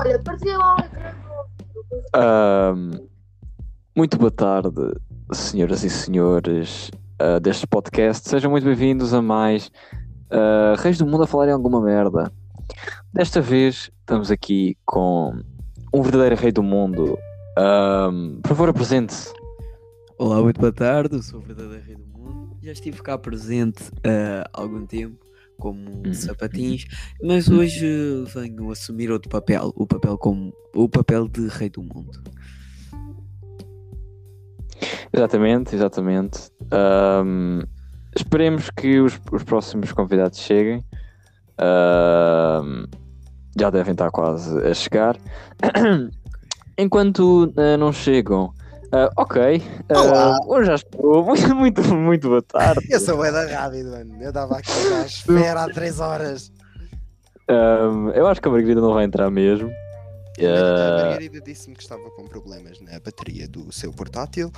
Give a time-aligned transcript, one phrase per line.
[0.00, 1.14] Olha, parecia lá um ecrã
[2.14, 3.06] Ahm,
[3.94, 4.98] muito boa tarde,
[5.30, 8.26] senhoras e senhores ah, deste podcast.
[8.26, 9.70] Sejam muito bem-vindos a mais
[10.30, 12.32] ah, Reis do Mundo a falar em alguma merda.
[13.12, 15.38] Desta vez estamos aqui com
[15.92, 17.18] um verdadeiro rei do mundo.
[17.58, 19.34] Ahm, por favor, apresente-se.
[20.16, 22.56] Olá, muito boa tarde, eu sou o verdadeiro rei do mundo.
[22.62, 25.18] Já estive cá presente ah, há algum tempo,
[25.60, 26.12] como Uhum.
[26.12, 26.86] sapatins,
[27.22, 27.86] mas hoje
[28.34, 32.20] venho assumir outro papel, o papel como o papel de rei do mundo.
[35.12, 36.50] Exatamente, exatamente.
[36.70, 37.62] Ahm,
[38.16, 40.82] esperemos que os, os próximos convidados cheguem.
[41.58, 42.86] Ahm,
[43.58, 45.16] já devem estar quase a chegar.
[46.78, 48.54] Enquanto ah, não chegam,
[48.92, 49.62] ah, ok.
[49.90, 50.38] Olá.
[50.46, 51.24] hoje já estou.
[51.30, 52.86] Muito, muito, muito boa tarde.
[52.90, 54.16] Eu sou bué da rápido, mano.
[54.22, 56.52] Eu dava aqui à espera há 3 horas.
[57.48, 59.70] Ahm, eu acho que a Margarida não vai entrar mesmo.
[59.70, 64.50] A Ah, Margarida disse-me que estava com problemas na bateria do seu portátil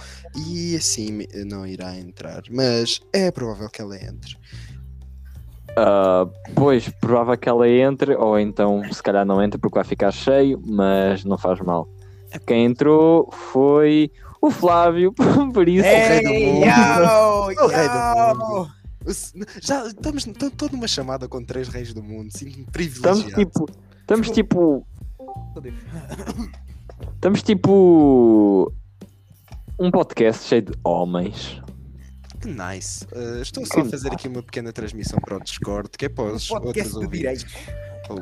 [0.46, 2.42] e assim não irá entrar.
[2.50, 4.36] Mas é provável que ela entre.
[5.76, 10.12] ah, pois, provável que ela entre, ou então se calhar não entre porque vai ficar
[10.12, 11.88] cheio, mas não faz mal.
[12.46, 15.12] Quem entrou foi o Flávio,
[15.52, 15.86] por isso.
[15.86, 16.66] É o rei do mundo.
[16.66, 18.72] yo, O rei do mundo.
[19.60, 22.30] Já estamos estou numa chamada com três reis do mundo.
[22.30, 23.34] Sinto-me Estamos privilegiado.
[23.34, 23.66] tipo.
[24.00, 24.86] Estamos tipo.
[27.14, 28.72] Estamos tipo.
[29.78, 31.60] Um podcast cheio de homens.
[32.40, 33.04] Que nice.
[33.12, 36.34] Uh, estou só a fazer aqui uma pequena transmissão para o Discord, que é para
[36.34, 37.46] os Podcast outros ouvintes.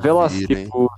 [0.02, 0.90] Vê lá se tipo.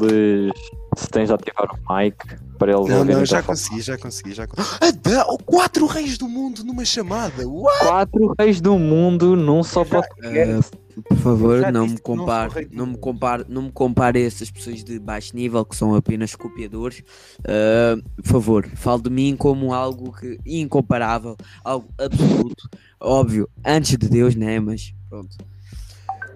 [0.00, 0.50] Se,
[0.96, 2.16] se tens de ativar o mic
[2.58, 4.84] para eles Não, não, o que já consegui, já consegui, já consegui.
[4.84, 7.48] Adão, quatro reis do mundo numa chamada.
[7.48, 7.78] What?
[7.80, 10.70] Quatro reis do mundo num só podcast.
[10.74, 14.84] Ah, por favor, não me, compare, não, me compare, não me compare a essas pessoas
[14.84, 17.02] de baixo nível que são apenas copiadores.
[17.44, 22.68] Ah, por favor, fale de mim como algo que incomparável, algo absoluto,
[23.00, 24.60] óbvio, antes de Deus, né?
[24.60, 25.36] Mas pronto.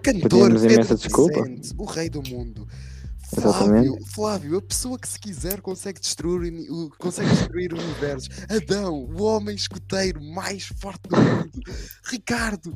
[0.01, 1.43] Cantor Pedimos Pedro imensa desculpa.
[1.43, 2.67] Vicente, o rei do mundo.
[3.35, 3.87] Exatamente.
[3.87, 8.29] Flávio, Flávio, a pessoa que se quiser consegue destruir, o o, consegue destruir universos.
[8.49, 11.61] Adão, o homem escoteiro mais forte do mundo.
[12.05, 12.73] Ricardo,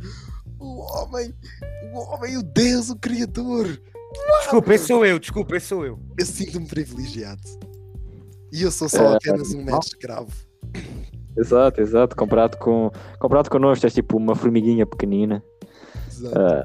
[0.59, 1.33] o homem,
[1.93, 3.79] o homem, o Deus, o Criador.
[4.39, 5.99] Desculpa, esse sou eu, desculpa, esse sou eu.
[6.17, 7.41] Eu sinto-me privilegiado.
[8.51, 9.66] E eu sou só É, apenas um não.
[9.66, 10.31] mestre escravo.
[11.37, 12.16] Exato, exato.
[12.16, 15.43] Comparado, com, comparado connosco, és tipo uma formiguinha pequenina.
[16.19, 16.38] Exato.
[16.38, 16.63] Ah,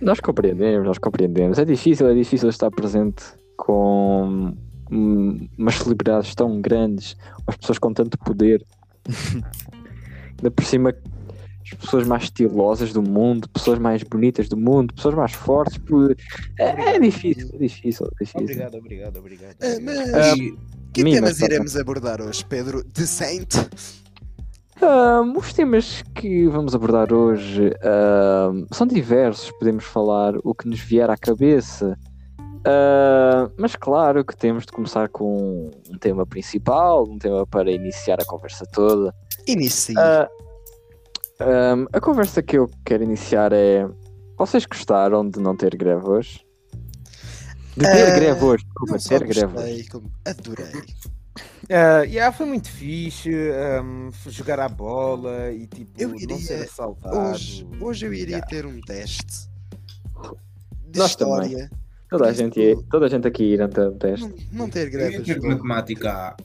[0.00, 1.58] nós compreendemos, nós compreendemos.
[1.58, 3.22] É difícil, é difícil estar presente
[3.56, 4.54] com
[4.90, 8.64] umas celebridades tão grandes, as pessoas com tanto poder.
[10.38, 10.94] Ainda por cima,
[11.64, 15.80] as pessoas mais estilosas do mundo, pessoas mais bonitas do mundo, pessoas mais fortes.
[16.58, 18.40] É, é difícil, é difícil, é difícil.
[18.40, 19.56] Obrigado, obrigado, obrigado.
[19.60, 20.10] Ah, obrigado.
[20.12, 20.34] mas Ah,
[20.92, 23.54] que Mima, temas tá iremos abordar hoje, Pedro de Saint?
[24.82, 30.80] Ahm, os temas que vamos abordar hoje ahm, são diversos, podemos falar o que nos
[30.80, 31.98] vier à cabeça.
[32.64, 38.20] Ah, mas claro que temos de começar com um tema principal, um tema para iniciar
[38.20, 39.14] a conversa toda.
[39.46, 39.94] Inicie.
[39.98, 40.28] Ah,
[41.40, 43.88] ahm, a conversa que eu quero iniciar é:
[44.36, 46.44] vocês gostaram de não ter greve hoje?
[47.76, 49.88] De ter Ah, greve hoje, desculpa, ter greve hoje.
[50.24, 50.82] adorei.
[51.70, 56.62] Ah, yeah, foi muito fixe ahm, jogar a bola e tipo, Eu não iria- ser
[56.64, 57.16] assaltado.
[57.18, 58.46] Hoje, hoje eu iria Yeah.
[58.46, 59.48] ter um teste
[60.88, 61.34] de Nós também.
[61.52, 61.70] história.
[62.08, 64.26] Toda a, gente, ia- toda a gente aqui irá ter um teste.
[64.26, 65.26] Não, não ter greves.
[65.26, 66.36] ter matemática.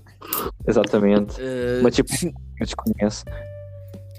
[0.68, 1.40] Exatamente.
[1.40, 2.12] Ah, Mas tipo,
[2.60, 3.24] eu desconheço.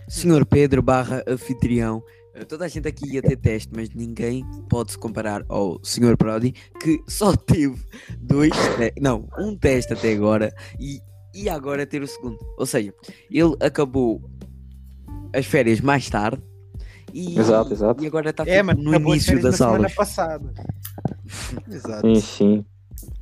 [0.09, 2.03] Senhor Pedro barra anfitrião,
[2.45, 6.53] toda a gente aqui ia ter teste, mas ninguém pode se comparar ao Senhor Brody,
[6.81, 7.81] que só teve
[8.19, 8.51] dois,
[9.01, 11.01] não, um teste até agora e,
[11.35, 12.39] e agora ter o segundo.
[12.59, 12.93] Ou seja,
[13.31, 14.23] ele acabou
[15.35, 16.43] as férias mais tarde
[17.15, 18.03] e, Exato, exato.
[18.03, 19.95] e agora está É, mas no início das na semana aulas.
[19.95, 20.53] passada.
[21.71, 22.07] Exato.
[22.07, 22.65] Enfim,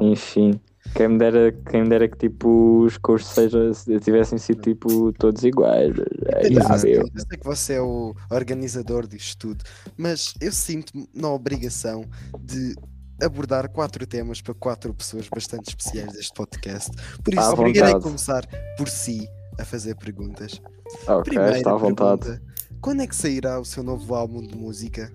[0.00, 0.61] enfim.
[0.94, 5.44] Quem me dera, quem me dera que tipo os cursos seja, tivessem sido tipo todos
[5.44, 5.94] iguais.
[6.27, 7.03] É, Eu já sei- viu.
[7.03, 9.65] eu sei que você é o organizador disto tudo,
[9.97, 12.05] mas eu sinto-me na obrigação
[12.41, 12.75] de
[13.23, 16.91] abordar quatro temas para quatro pessoas bastante especiais deste podcast.
[17.23, 18.03] Por À isso, irei vontade.
[18.03, 18.47] começar
[18.79, 19.29] por si
[19.59, 20.61] a fazer perguntas.
[21.06, 22.21] Ok, Primeira está à vontade.
[22.23, 22.43] pergunta.
[22.81, 25.12] Quando é que sairá o seu novo álbum de música?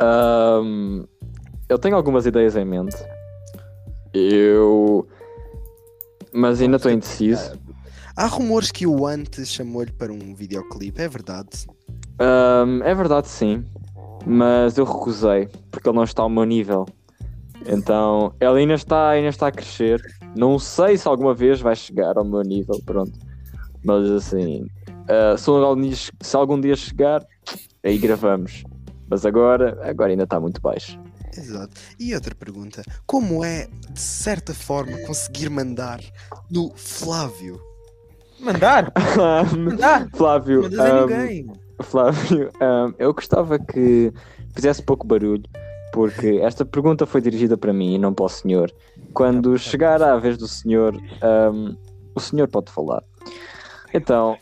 [0.00, 1.04] Ahm,
[1.68, 2.96] eu tenho algumas ideias em mente.
[4.12, 5.06] Eu.
[6.32, 7.58] Mas ainda estou indeciso.
[8.16, 11.66] Há rumores que o Ante chamou-lhe para um videoclipe, é verdade?
[12.18, 13.64] Ahm, é verdade, sim.
[14.26, 16.84] Mas eu recusei, porque ele não está ao meu nível.
[17.66, 20.02] Então, ela ainda está, ainda está a crescer.
[20.36, 23.12] Não sei se alguma vez vai chegar ao meu nível, pronto.
[23.84, 24.66] Mas assim,
[25.08, 27.24] ah, se, algum dia, se algum dia chegar,
[27.82, 28.62] aí gravamos.
[29.08, 31.00] Mas agora, agora ainda está muito baixo.
[31.36, 31.80] Exato.
[31.98, 36.00] E outra pergunta: como é, de certa forma, conseguir mandar
[36.50, 37.60] no Flávio?
[38.40, 38.92] Mandar?
[39.56, 40.08] Mandar?
[40.14, 41.52] Flávio, ahm, ninguém.
[41.82, 44.12] Flávio, ahm, eu gostava que
[44.54, 45.42] fizesse pouco barulho,
[45.92, 48.72] porque esta pergunta foi dirigida para mim e não para o senhor.
[49.12, 51.74] Quando chegar à vez do senhor, ahm,
[52.14, 53.02] o senhor pode falar.
[53.92, 54.36] Então,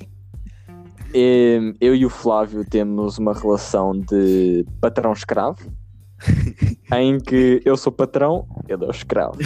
[1.14, 5.72] em, eu e o Flávio temos uma relação de patrão-escravo,
[6.94, 9.38] em que eu sou patrão, ele é o escravo.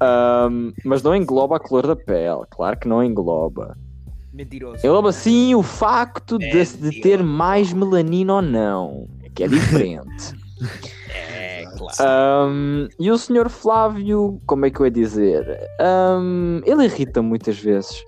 [0.00, 3.76] Ahm, mas não engloba a cor da pele, claro que não engloba.
[4.32, 4.86] Mentiroso.
[4.86, 10.34] Engloba sim o facto de, de ter mais melanina ou não, que é diferente.
[11.14, 11.94] É, claro.
[12.00, 15.60] Ahm, e o senhor Flávio, como é que eu ia dizer?
[15.80, 18.04] Ahm, ele irrita muitas vezes.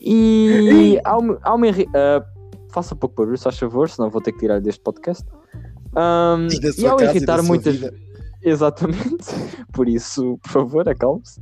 [0.00, 2.24] E ao, ao me irri- ah,
[2.72, 5.24] faça pouco barulho, se faz favor, senão vou ter que tirar deste podcast.
[5.94, 6.48] Ahm,
[6.78, 7.94] E ao irritar muitas vida.
[8.42, 9.26] Exatamente.
[9.72, 11.40] Por isso, por favor, acalme-se.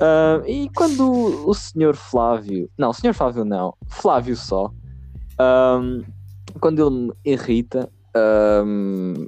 [0.00, 2.68] Ah, e quando o senhor Flávio.
[2.76, 3.74] Não, o senhor Flávio não.
[3.88, 4.70] Flávio só.
[5.38, 6.02] ahm,
[6.60, 9.26] quando ele me irrita, ahm,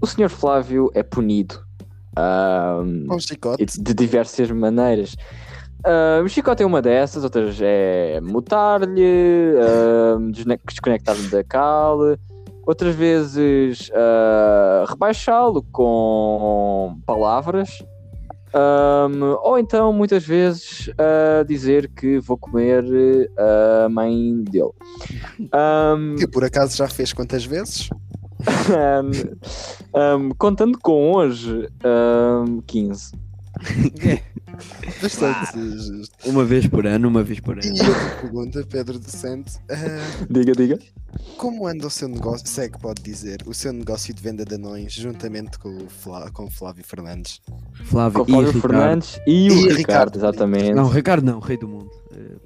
[0.00, 1.62] o senhor Flávio é punido.
[3.10, 3.16] um
[3.82, 5.16] de diversas maneiras.
[5.84, 9.54] Ah, o chicote é uma dessas, outras é mutar-lhe,
[10.32, 11.98] desne- desconectar-lhe da cal,
[12.66, 17.78] outras vezes ah, rebaixá-lo com palavras,
[18.56, 22.84] Ahm, ou então muitas vezes ah, dizer que vou comer
[23.36, 24.70] a mãe dele.
[25.52, 27.90] Ahm, Que por acaso já fez quantas vezes?
[29.92, 33.10] ahm, contando com hoje, ahm, 15.
[35.02, 36.14] Bastante justo.
[36.26, 37.64] Uma vez por ano, uma vez por ano.
[37.76, 39.52] E outra pergunta, Pedro do Santo.
[39.70, 40.78] ah, Diga, diga.
[41.36, 44.44] como anda o seu negócio, se é que pode dizer, o seu negócio de venda
[44.44, 47.40] de anões juntamente com o, Flá, com Flávio Fernandes?
[47.84, 48.60] Flávio Com o e Flávio Ricardo.
[48.74, 49.76] Fernandes e, E o Ricardo.
[49.76, 50.72] Ricardo, exatamente.
[50.74, 51.90] Não, Ricardo não, Rei do Mundo.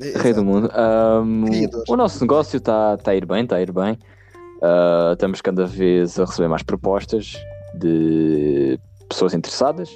[0.00, 0.68] Eh, Rei do mundo.
[0.68, 1.84] Criador.
[1.88, 3.98] o nosso negócio está tá a ir bem, está a ir bem.
[4.62, 7.36] Ah, estamos cada vez a receber mais propostas
[7.78, 8.78] de
[9.08, 9.90] pessoas interessadas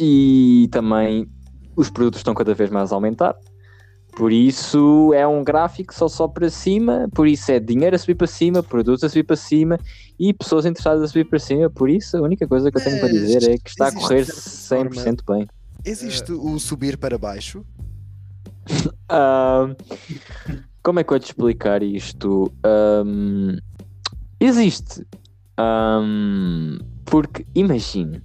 [0.00, 1.28] e também
[1.76, 3.36] os produtos estão cada vez mais a aumentar.
[4.16, 8.16] Por isso é um gráfico só só para cima, por isso é dinheiro a subir
[8.16, 9.78] para cima, produtos a subir para cima
[10.18, 11.70] e pessoas interessadas a subir para cima.
[11.70, 14.24] Por isso a única coisa que eu tenho para dizer é que está a correr
[14.24, 15.46] de certa 100% bem.
[15.84, 17.64] Existe o subir para baixo?
[20.82, 22.50] Como é que eu vou te explicar isto?
[22.64, 23.58] Ahm,
[24.40, 25.06] existe.
[25.56, 28.22] Ahm, porque imagine,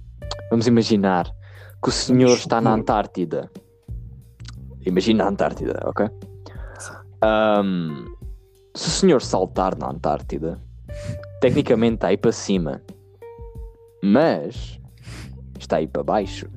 [0.50, 1.30] vamos imaginar
[1.86, 3.48] que o senhor está na Antártida.
[4.84, 6.08] Imagina a Antártida, ok?
[7.22, 8.06] Ahm,
[8.74, 10.60] se o senhor saltar na Antártida,
[11.40, 12.82] tecnicamente está aí para cima,
[14.02, 14.80] mas
[15.60, 16.48] está aí para baixo.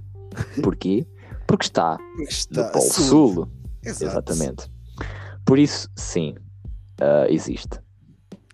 [0.63, 1.05] Porquê?
[1.45, 3.33] Porque está Porque está no Polo sul.
[3.35, 3.51] Sul.
[3.83, 4.05] Exato.
[4.05, 4.71] Exatamente.
[5.45, 6.33] Por isso, sim,
[6.99, 7.79] ah, existe.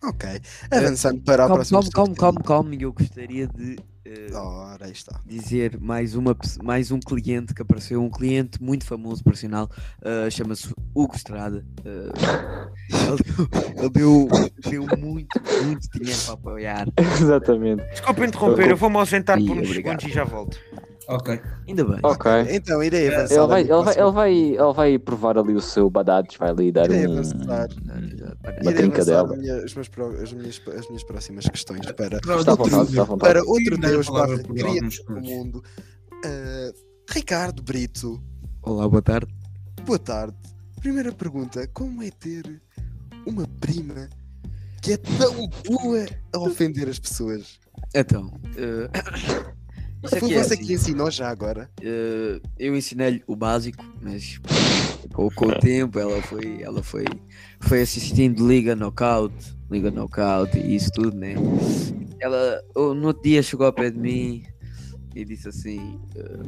[0.04, 0.42] Ok.
[0.70, 2.76] Avançando para a Calma, próxima calma, calma, calma, calma.
[2.76, 5.20] Eu gostaria de eh, Ora, está.
[5.26, 9.70] dizer mais, uma, mais um cliente que apareceu, um cliente muito famoso, por sinal,
[10.04, 11.66] eh, chama-se Hugo Estrada.
[11.84, 12.10] eh,
[12.92, 16.88] ele, deu, ele deu, deu muito, muito dinheiro para apoiar.
[17.20, 17.84] Exatamente.
[17.92, 19.74] Desculpa interromper, eu vou-me ausentar por uns obrigado.
[20.02, 20.60] segundos e já volto.
[21.08, 21.40] Ok.
[21.68, 22.00] Ainda bem.
[22.02, 22.32] Ok.
[22.50, 23.36] Então, irei avançar.
[23.36, 26.72] Ele vai, ele, vai, ele, vai, ele vai provar ali o seu badados, vai ali
[26.72, 27.12] dar Irei um.
[27.14, 27.68] avançar.
[28.62, 29.20] Uma Irei trincadela.
[29.22, 29.90] avançar a minha- meus
[30.24, 33.02] as, minhas, as minhas próximas questões para, Está outro vontade, dia.
[33.02, 33.34] está vontade.
[33.34, 35.00] para outro Deus barra do segundos.
[35.30, 35.64] mundo.
[36.24, 36.74] Ah,
[37.12, 38.22] Ricardo Brito,
[38.62, 39.34] Olá, boa tarde.
[39.86, 40.36] boa tarde.
[40.80, 42.62] Primeira pergunta: como é ter
[43.26, 44.10] uma prima
[44.82, 47.60] que é tão boa a ofender as pessoas?
[47.94, 48.32] Então,
[49.16, 49.56] isto
[50.10, 51.70] Foi aqui é você assim, que ensinou já agora?
[51.82, 54.40] eh, eu ensinei-lhe o básico, mas
[55.14, 57.06] com, com o tempo ela foi, ela foi,
[57.60, 59.34] foi assistindo Liga Knockout,
[59.70, 61.36] Liga Knockout e isso tudo, né?
[62.20, 64.44] Ela oh, no outro dia chegou ao pé de mim
[65.16, 66.40] e disse assim: eh,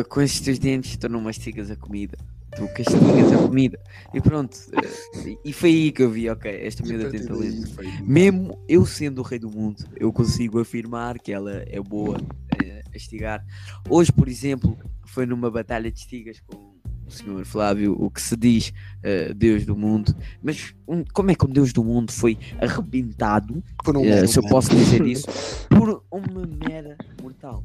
[0.00, 2.16] eh, Com esses teus dentes tu não mastigas a comida,
[2.56, 3.78] Tipo, tu castigas a comida.
[4.14, 7.68] E pronto, eh, e foi aí que eu vi, ok, esta miúda tem talento.
[8.02, 12.18] Mesmo eu sendo o rei do mundo, eu consigo afirmar que ela é boa
[12.62, 13.44] eh, a estigar.
[13.88, 16.74] Hoje, por exemplo, foi numa batalha de estigas com
[17.06, 21.36] o senhor Flávio, o que se diz uh, Deus do mundo, mas um, como é
[21.36, 25.24] que um Deus do mundo foi arrebentado, um uh, se eu posso dizer isso,
[25.68, 27.62] por uma mera mortal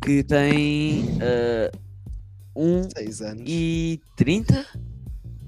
[0.00, 1.76] que tem uh,
[2.56, 2.76] 1
[3.26, 3.42] anos.
[3.46, 4.66] e 30.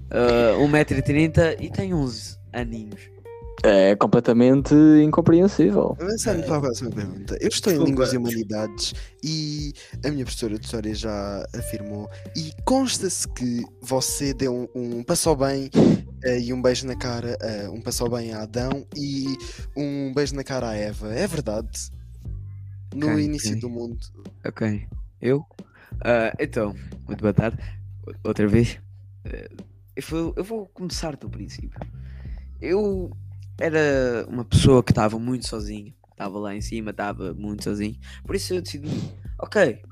[0.06, 3.16] Uh, 1,30m e tem uns aninhos.
[3.62, 5.96] É completamente incompreensível.
[5.98, 6.46] Avançando é.
[6.46, 7.36] para a próxima pergunta.
[7.40, 8.94] Eu estou em Línguas e Humanidades
[9.24, 9.72] e
[10.04, 15.34] a minha professora de História já afirmou e consta-se que você deu um, um passou
[15.34, 19.26] bem uh, e um beijo na cara, uh, um passou bem a Adão e
[19.74, 21.12] um beijo na cara a Eva.
[21.14, 21.90] É verdade?
[22.94, 23.60] No okay, início okay.
[23.60, 23.98] do mundo.
[24.44, 24.86] Ok.
[25.20, 25.44] Eu?
[25.94, 26.74] Uh, então,
[27.06, 27.58] muito boa tarde.
[28.24, 28.78] Outra vez.
[29.26, 29.62] Uh,
[29.94, 31.80] eu, vou, eu vou começar do princípio.
[32.60, 33.10] Eu
[33.60, 35.94] era uma pessoa que estava muito sozinha.
[36.10, 37.96] Estava lá em cima, estava muito sozinho.
[38.24, 38.88] Por isso eu decidi,
[39.38, 39.82] ok,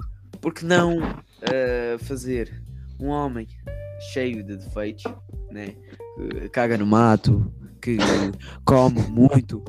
[0.41, 2.63] porque não uh, fazer
[2.99, 3.47] um homem
[4.13, 5.05] cheio de defeitos,
[5.51, 5.75] né?
[6.41, 7.99] Que caga no mato, que
[8.65, 9.63] come muito.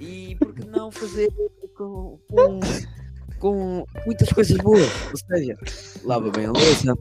[0.00, 1.30] E por que não fazer
[1.76, 2.60] com, com,
[3.38, 4.88] com muitas coisas boas?
[5.10, 5.56] Ou seja,
[6.04, 6.94] lava bem a louça,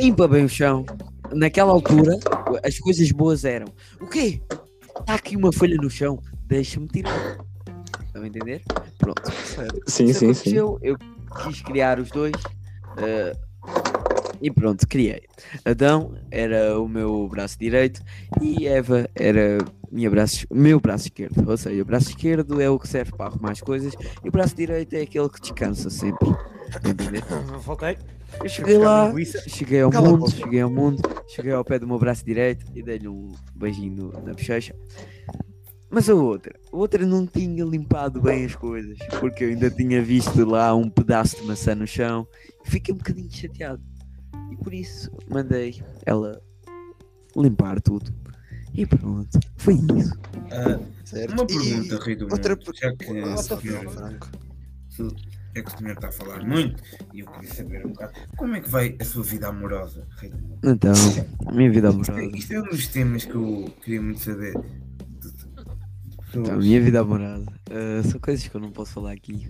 [0.00, 0.84] limpa bem o chão.
[1.32, 2.18] Naquela altura,
[2.64, 3.66] as coisas boas eram:
[4.00, 4.40] o quê?
[5.00, 7.38] Está aqui uma folha no chão, deixa-me tirar.
[8.06, 8.62] Estão a entender?
[8.98, 9.22] Pronto.
[9.86, 10.54] Sim, Isso sim, sim.
[10.56, 10.96] Eu
[11.42, 12.32] quis criar os dois.
[12.98, 13.32] eh,
[14.40, 15.22] e pronto, criei.
[15.64, 18.02] Adão era o meu braço direito
[18.40, 19.58] e Eva era
[19.90, 21.48] minha braço, meu braço esquerdo.
[21.48, 24.32] Ou seja, o braço esquerdo é o que serve para arrumar as coisas e o
[24.32, 26.28] braço direito é aquele que descansa sempre.
[27.64, 27.96] Voltei.
[28.42, 29.12] Eu cheguei lá,
[29.46, 32.82] cheguei ao Cala mundo, cheguei ao mundo, cheguei ao pé do meu braço direito e
[32.82, 34.74] dei-lhe um beijinho na bochecha.
[35.88, 40.02] Mas a outra, a outra não tinha limpado bem as coisas, porque eu ainda tinha
[40.02, 42.26] visto lá um pedaço de maçã no chão
[42.64, 43.82] fiquei um bocadinho chateado.
[44.54, 46.40] E por isso mandei ela
[47.36, 48.12] limpar tudo.
[48.72, 50.12] E pronto, foi isso.
[50.52, 51.32] Ah, Certo?
[51.32, 54.28] uma E pergunta, Rei do outra Mundo, já que, senhor- Franco?
[55.54, 56.82] é que o senhor está a falar muito
[57.12, 60.30] e eu queria saber um bocado como é que vai a sua vida amorosa, Rei
[60.30, 60.58] do Mundo.
[60.64, 60.92] Então,
[61.46, 62.36] a minha vida Isto é, amorosa.
[62.36, 64.54] isto é um dos temas que eu queria muito saber.
[66.40, 67.46] Então, minha vida amorosa.
[67.70, 69.46] ah, são coisas que eu não posso falar aqui.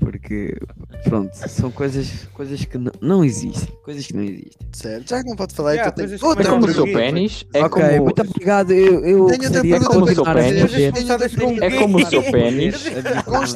[0.00, 0.56] Porque,
[1.04, 3.74] pronto, são coisas, coisas que não, não existem.
[3.82, 4.68] Coisas que não existem.
[4.72, 5.08] Certo?
[5.10, 6.84] Já que não pode falar, Yeah, então tenho coisas que É outra como o seu
[6.96, 7.44] pênis.
[7.52, 8.70] É ok, como, muito obrigado.
[8.72, 11.10] Eu, eu Tenho outra de pergunta como o seu pênis.
[11.10, 12.74] outra é como o seu pênis.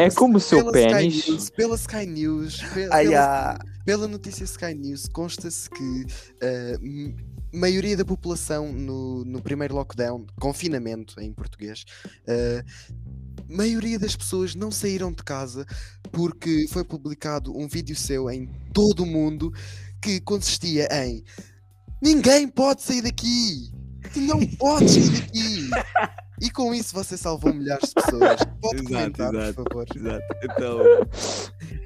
[0.00, 1.28] É como o seu pela Sky pênis.
[1.28, 3.58] News- Pela Sky News, pela, ah.
[3.84, 6.06] pela notícia Sky News, consta-se que
[6.42, 6.78] a
[7.52, 11.84] maioria da população no, no primeiro lockdown, confinamento em português,
[12.26, 12.64] a
[13.48, 15.66] maioria das pessoas não saíram de casa
[16.10, 19.52] porque foi publicado um vídeo seu em todo o mundo
[20.00, 21.22] que consistia em
[22.02, 23.70] Ninguém pode sair daqui!
[24.12, 25.70] Tu não podes sair daqui!
[26.40, 28.40] E com isso você salvou milhares de pessoas.
[28.60, 29.54] Pode Exato, comentar, exato.
[29.54, 29.86] por favor.
[29.94, 30.24] Exato.
[30.42, 30.78] Então,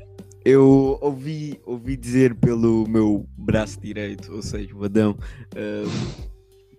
[0.48, 5.16] eu ouvi, ouvi dizer pelo meu braço direito, ou seja, o Adão,
[5.56, 5.88] ahm,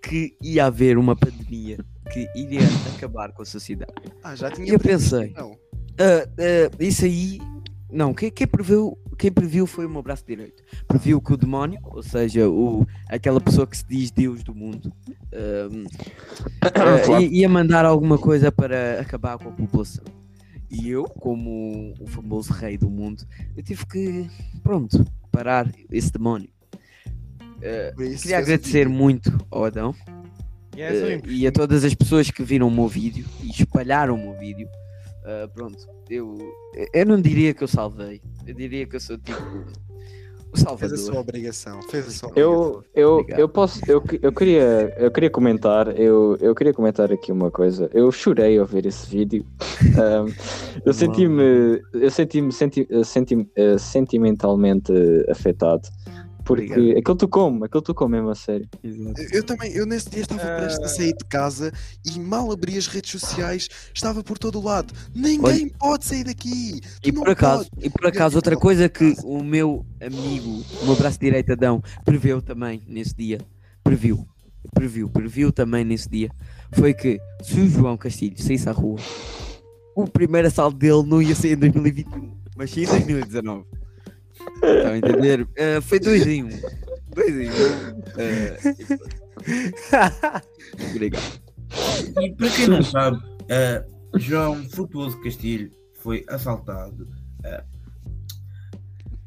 [0.02, 1.78] que ia haver uma pandemia
[2.12, 2.62] que iria
[2.96, 3.92] acabar com a sociedade.
[4.24, 5.52] Ah, já tinha E eu pensei, Não.
[6.00, 7.40] Ah, ah, isso aí.
[7.92, 10.62] Não, quem, quem previu, quem previu foi o meu braço direito.
[10.88, 14.92] Previu que o demónio, ou seja, o, aquela pessoa que se diz Deus do mundo,
[17.22, 20.04] i- ia mandar alguma coisa para acabar com a população.
[20.70, 23.24] E eu, como o famoso rei do mundo,
[23.56, 24.30] eu tive que,
[24.62, 26.50] pronto, parar esse demónio.
[28.00, 29.96] Isso queria agradecer muito ao Adão
[31.16, 31.38] impossível.
[31.38, 34.68] e a todas as pessoas que viram o meu vídeo e espalharam o meu vídeo.
[35.26, 35.78] ah, pronto,
[36.10, 36.38] eu,
[36.94, 39.42] eu não diria que eu salvei, eu diria que eu sou tipo
[40.54, 40.98] o Fez a salvador.
[40.98, 41.82] sua obrigação.
[41.84, 42.54] Fez a sua obrigação.
[42.54, 43.39] Eu, eu, Obrigado.
[43.39, 47.89] eu posso, eu, eu queria, eu queria comentar, eu, eu queria comentar aqui uma coisa.
[47.94, 49.46] Eu chorei ao ver esse vídeo.
[49.98, 50.32] Ahm,
[50.86, 54.92] eu senti-me, eu senti-me senti, senti eh, sentimentalmente
[55.30, 55.88] afetado.
[56.48, 56.98] Porque Obrigado.
[57.00, 58.68] aquilo tocou-me, aquilo tocou mesmo a sério.
[58.82, 59.22] Exato.
[59.22, 60.88] Eu- Eu também, eu nesse dia estava prestes a Ah.
[60.88, 61.74] sair de casa
[62.06, 64.94] e mal abri as redes sociais, estava por todo o lado.
[65.13, 66.80] Ninguém pode sair daqui!
[67.04, 71.20] E por acaso, e por acaso outra coisa que o meu amigo, o meu braço
[71.20, 73.39] direito Adão, previu também nesse dia,
[73.84, 74.25] previu,
[74.74, 76.30] previu, previu também nesse dia,
[76.72, 79.00] foi que se o João Castilho saísse à rua,
[79.96, 83.66] o primeiro assalto dele não ia ser em 2021, mas sim em 2019.
[84.56, 85.48] Estão a entender?
[85.56, 86.48] Eh, foi 2 em 1.
[86.48, 86.50] Um.
[87.15, 87.51] 2 em 1.
[87.51, 88.03] Um.
[88.17, 88.58] Eh,
[90.91, 91.41] obrigado.
[92.22, 93.84] E para quem não sabe, ah,
[94.15, 97.08] João Frutuoso Castilho foi assaltado
[97.46, 97.63] ah,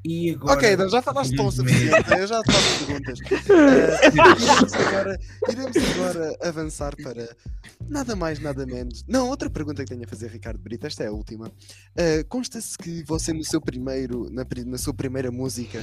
[0.05, 0.55] E agora.
[0.55, 1.91] Ok, então já falaste tão Infelizmente.
[1.91, 3.19] suficiente, eu já te faço perguntas.
[3.51, 7.37] Eh, iremos, agora, iremos agora avançar para
[7.89, 9.05] nada mais, nada menos.
[9.07, 11.51] Não, outra pergunta que tenho a fazer, Ricardo Brito, esta é a última.
[11.97, 15.83] Eh, Consta-se que você, no seu primeiro, na, na sua primeira música,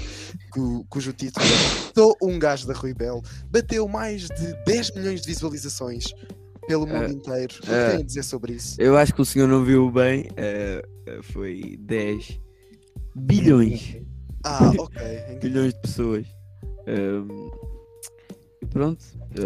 [0.51, 3.21] cu- cujo título é Sou um gajo da Rui Bel,
[3.51, 6.05] bateu mais de 10 milhões de visualizações
[6.67, 7.55] pelo mundo Eh, inteiro.
[7.59, 8.75] O que eh, tem a dizer sobre isso?
[8.81, 10.29] Eu acho que o senhor não viu bem.
[10.35, 10.81] eh,
[11.21, 12.39] foi 10
[13.15, 13.97] bilhões.
[14.47, 15.01] Ah, ok.
[15.41, 16.25] Bilhões de pessoas.
[16.87, 17.27] Ehm,
[18.61, 19.03] e pronto.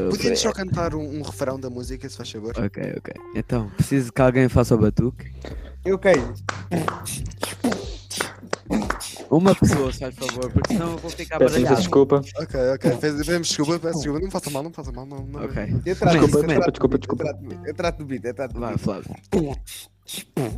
[0.10, 2.54] Podíamos só cantar um, um refrão da música, se faz favor?
[2.58, 3.14] Ok, ok.
[3.36, 5.32] Então, preciso que alguém faça o batuque.
[5.84, 6.34] Eu quero.
[9.30, 11.76] Uma pessoa, se faz favor, porque senão eu vou ficar Peço baralhado.
[11.78, 12.22] desculpa.
[12.38, 12.92] Ok, ok.
[12.98, 14.20] Pedimos desculpa, peço desculpa.
[14.22, 15.06] Não faça mal, não faça mal.
[15.06, 15.44] Não, não.
[15.46, 15.64] Ok.
[15.86, 17.24] Eu trato Desculpa, eu desculpa, trato desculpa, desculpa.
[17.66, 18.78] Eu trato do beat, eu trato do beat, Vai.
[18.78, 19.16] Flávio.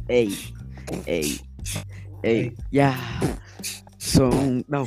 [0.09, 0.29] Ei,
[1.05, 1.39] ei,
[2.23, 2.95] ei, ya.
[4.33, 4.63] Um.
[4.67, 4.86] Não.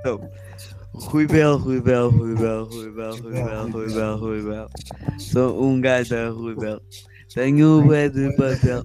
[0.00, 0.30] então.
[0.94, 4.68] Rui Bel, Rui Bel, Rui Bel, Rui Bel, Rui Bel, Rui Bel, Rui.
[5.18, 6.80] Sou um gajo da Rui Bel.
[7.34, 8.84] Tenho bué de papel,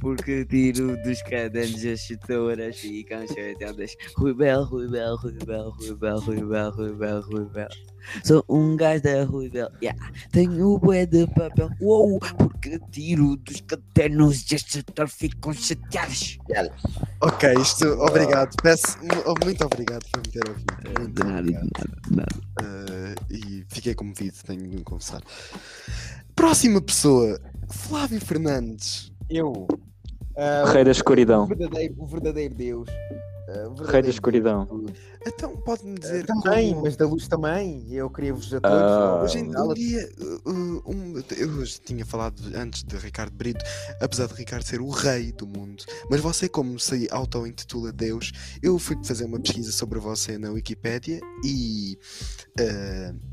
[0.00, 3.96] porque tiro dos cadernos as chutouras ficam chateadas.
[4.16, 7.68] Rui Bel, Rui Bel, Rui Bel, Rui Bel, Rui Bel, Rui Bel, Rui Bel.
[8.24, 9.98] Sou um gajo da Rui Bel, yeah.
[10.30, 16.38] Tenho bué de papel, uou, porque tiro dos cadernos e as chutouras ficam chateadas.
[17.20, 18.54] Ok, isto, obrigado.
[18.62, 21.00] Peço mu- muito obrigado por me ter ouvido.
[21.00, 21.68] Muito De nada, obrigado.
[21.78, 22.42] nada, de nada.
[22.62, 25.22] Eh, e fiquei comovido, tenho de confessar.
[26.34, 27.38] Próxima pessoa,
[27.72, 29.12] Flávio Fernandes.
[29.28, 29.66] Eu.
[30.36, 31.44] ah, Rei da escuridão.
[31.44, 32.88] O verdadeiro, o verdadeiro Deus.
[33.78, 34.64] o Rei da escuridão.
[34.66, 34.92] Deus.
[35.26, 37.86] Então, pode-me dizer Também, como- mas da luz também.
[37.92, 38.76] Eu queria-vos a todos.
[38.80, 39.20] Ah.
[39.22, 40.08] Hoje em Ela- um dia,
[40.44, 43.64] uh, uh, um- eu tinha falado antes de Ricardo Brito,
[44.00, 48.78] apesar de Ricardo ser o rei do mundo, mas você, como se auto-intitula Deus, eu
[48.78, 51.96] fui fazer uma pesquisa sobre você na Wikipédia e
[52.60, 53.31] uh,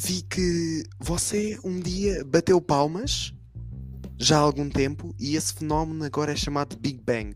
[0.00, 3.32] vi que você um dia bateu palmas
[4.16, 7.34] já há algum tempo e esse fenómeno agora é chamado de Big Bang.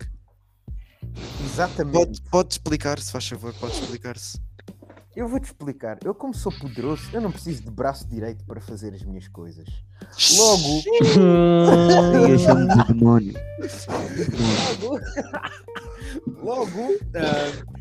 [1.44, 1.92] Exatamente.
[1.92, 4.40] Pode, pode explicar, se faz favor, pode explicar-se.
[5.14, 5.98] Eu vou-te explicar.
[6.02, 9.68] Eu, como sou poderoso, eu não preciso de braço direito para fazer as minhas coisas.
[10.38, 10.82] Logo,
[12.18, 13.34] Ninguém chama de demónio.
[14.80, 15.00] logo,
[16.42, 17.71] logo, ah,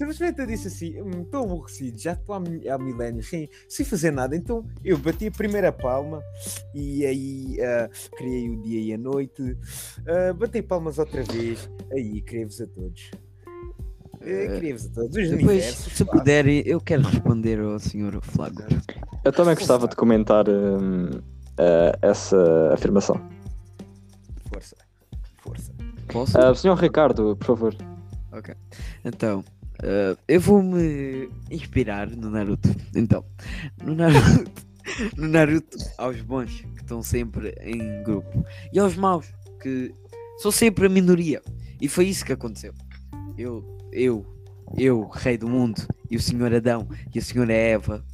[0.00, 2.38] simplesmente eu disse assim: "Hum, estou aborrecido, já estou há,
[2.74, 4.34] há milénios sem, sem fazer nada.
[4.34, 6.22] Então eu bati a primeira palma
[6.74, 9.56] e aí ah, criei o dia e a noite,
[10.06, 13.10] ah, bati palmas outra vez, aí criei-vos a todos.
[14.22, 18.66] Eh, Criei-vos a todos, os Depois, se puderem, eu quero responder ao senhor Flávio.
[19.24, 21.08] Eu também gostava de comentar hum,
[21.56, 23.18] eh, essa afirmação.
[24.52, 24.76] Força,
[25.38, 25.72] força.
[26.08, 26.54] Posso?
[26.56, 27.74] Senhor Ricardo, por favor.
[29.04, 29.42] Então,
[29.82, 32.68] eh, eu vou-me inspirar no Naruto.
[32.94, 33.24] Então,
[33.82, 34.50] no Naruto,
[35.16, 39.26] no Naruto, aos bons que estão sempre em grupo e aos maus
[39.60, 39.94] que
[40.38, 41.42] são sempre a minoria.
[41.80, 42.72] E foi isso que aconteceu.
[43.36, 44.26] Eu, eu,
[44.76, 48.04] eu, rei do mundo, e o senhor Adão e a senhora Eva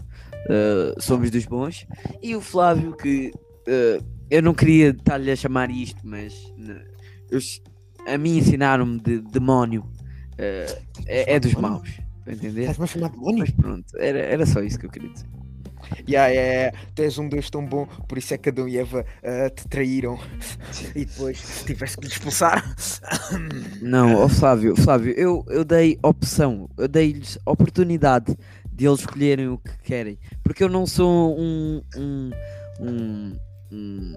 [0.48, 1.87] eh, somos dos bons.
[2.22, 3.33] E o Flávio, que
[3.66, 4.00] eh,
[4.31, 6.85] eu não queria estar-lhe a chamar isto, mas né,
[7.31, 7.40] eu-
[8.07, 9.85] a mim ensinaram-me de demónio.
[10.38, 11.88] Eh, é, é dos maus.
[12.27, 12.62] Entender?
[12.62, 13.38] Estás-me a chamar de demónio?
[13.38, 15.27] Mas pronto, era, era só isso que eu queria dizer.
[16.09, 16.79] Yeah, yeah, yeah.
[16.94, 19.68] Tu és um Deus tão bom, por isso é que Adão e Eva ah, te
[19.68, 20.18] traíram
[20.94, 22.75] e depois tiveste que lhe expulsar.
[23.81, 28.37] Não, ó Flávio, Flávio, eu, eu dei opção, eu dei-lhes oportunidade
[28.72, 32.31] de eles escolherem o que querem, porque eu não sou um um
[32.81, 33.37] um,
[33.72, 34.14] um,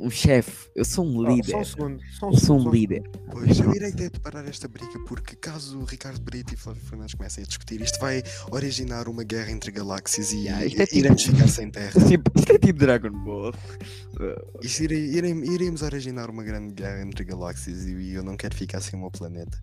[0.00, 2.00] um, um chefe, eu sou um Oh, líder, Só um segundo.
[2.18, 3.02] Só um eu sou segundo, um líder.
[3.30, 6.82] Pois, eu irei ter de parar esta briga porque caso o Ricardo Brito e Flávio
[6.82, 10.96] Fernandes comecem a discutir, isto vai originar uma guerra entre galáxias e Yeah, é tipo-
[10.96, 11.92] iremos ficar sem terra.
[12.08, 13.52] Tipo, isto é tipo Dragon Ball.
[14.62, 18.80] Isto irei, irei, iremos originar uma grande guerra entre galáxias e eu não quero ficar
[18.80, 19.56] sem o meu planeta.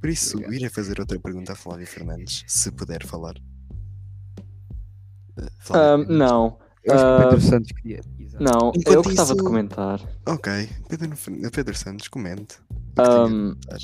[0.00, 0.54] Por isso, Obrigado.
[0.54, 3.34] irei fazer outra pergunta a Flávio Fernandes, se puder falar.
[5.36, 6.18] Ah, Flávio Fernandes.
[6.18, 8.00] não, Eu acho que o Ah, Pedro Santos queria.
[8.40, 10.00] Não, Enquanto eu gostava de isso- comentar.
[10.26, 11.10] Ok, Pedro,
[11.52, 12.56] Pedro Santos, comente.
[12.96, 13.78] Ahm, comentar.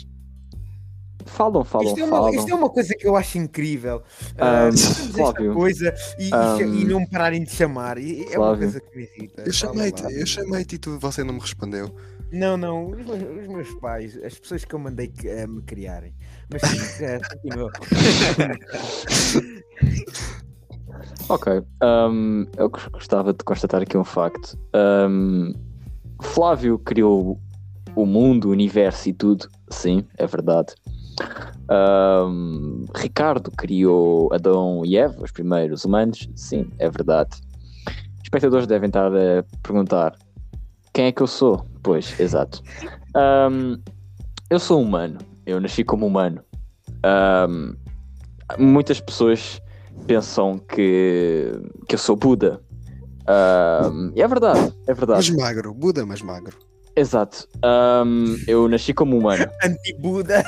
[1.27, 2.35] falam, falam, Isto é, uma, falam.
[2.35, 4.03] isto é uma coisa que eu acho incrível.
[4.39, 5.55] Ah, Ah, nós temos esta Flávio.
[5.55, 7.99] coisa e, Ah, cha- e não me pararem de chamar.
[7.99, 9.43] E- É uma coisa que me irrita.
[9.45, 11.95] Eu chamei-te, eu chamei-te e tu, você não me respondeu.
[12.33, 15.63] Não, não, os meus, os meus pais, as pessoas que eu mandei que, eh, me
[15.63, 16.15] criarem.
[16.51, 16.63] Mas sim,
[17.43, 17.73] continua.
[21.29, 24.59] Ok, ahm, eu gos- gostava de constatar aqui um facto.
[24.75, 25.53] Ahm,
[26.21, 27.41] Flávio criou
[27.97, 30.75] o mundo, o universo e tudo Sim, é verdade.
[31.69, 36.29] Ahm, Ricardo criou Adão e Eva, os primeiros humanos.
[36.37, 37.31] Sim, é verdade.
[38.23, 40.15] Espectadores devem estar a perguntar:
[40.93, 41.67] quem é que eu sou?
[41.83, 42.63] Pois, exato.
[43.15, 43.77] Ahm,
[44.51, 45.19] eu sou humano.
[45.47, 46.43] Eu nasci como humano.
[47.03, 47.75] Ahm,
[48.59, 49.61] muitas pessoas
[50.07, 51.53] pensam que,
[51.89, 52.61] que eu sou Buda.
[53.27, 55.33] Ahm, e é verdade, é verdade.
[55.33, 56.57] Mas magro, Buda, mas magro.
[56.97, 57.49] Exato.
[57.63, 59.45] Ahm, eu nasci como humano.
[59.65, 60.45] Anti-Buda.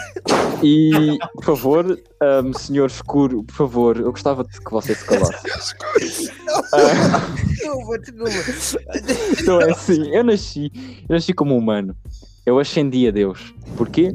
[0.62, 5.35] E, por favor, ahm, senhor escuro, por favor, eu gostava de que você se calasse.
[6.73, 8.92] Ah, Desculpa, desculpa.
[9.40, 10.71] então é assim, eu nasci,
[11.09, 11.97] eu nasci como humano.
[12.45, 13.55] Eu ascendi a Deus.
[13.77, 14.14] Porquê?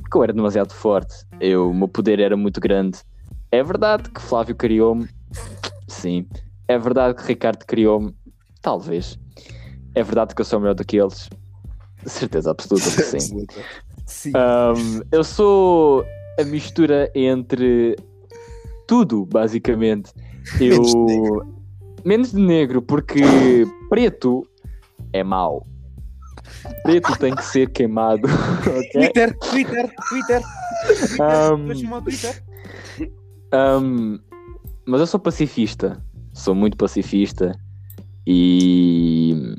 [0.00, 1.14] Porque eu era demasiado forte.
[1.40, 2.98] Eu, o meu poder era muito grande.
[3.52, 5.06] É verdade que Flávio criou-me.
[5.86, 6.26] Sim.
[6.66, 8.16] É verdade que Ricardo criou-me.
[8.62, 9.18] Talvez.
[9.94, 11.28] É verdade que eu sou melhor do que eles.
[12.06, 13.46] Certeza absoluta que sim.
[14.06, 14.30] Sim.
[14.30, 16.02] Um, eu sou
[16.40, 17.94] a mistura entre
[18.88, 20.12] tudo, basicamente.
[20.58, 20.82] Eu.
[20.82, 21.62] Menos de negro.
[22.04, 23.20] Menos de negro, porque
[23.90, 24.48] preto
[25.12, 25.66] é mau.
[26.84, 28.26] Preto tem que ser queimado.
[28.66, 28.90] ok?
[28.92, 30.42] Twitter, Twitter, Twitter.
[31.20, 32.42] Um, Twitter.
[33.54, 34.18] Um,
[34.86, 36.02] mas eu sou pacifista.
[36.32, 37.52] Sou muito pacifista.
[38.26, 39.54] E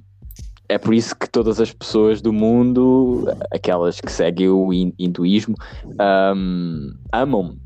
[0.69, 5.55] é por isso que todas as pessoas do mundo, aquelas que seguem o hin- hinduísmo,
[6.35, 7.61] um, amam-me.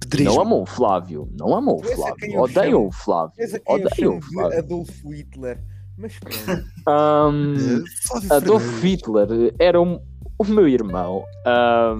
[0.00, 0.32] Pedrismo.
[0.34, 1.28] Não amam o Flávio.
[1.36, 2.40] Não amam o Flávio.
[2.40, 3.34] Odeiam o Flávio.
[3.66, 4.58] Odeiam o Flávio.
[4.60, 5.60] Adolfo Hitler.
[5.98, 6.64] Mas pronto.
[6.88, 7.82] Um,
[8.30, 8.80] Adolf.
[8.84, 9.98] Hitler era um-
[10.38, 11.24] o meu irmão.
[11.44, 11.98] Um,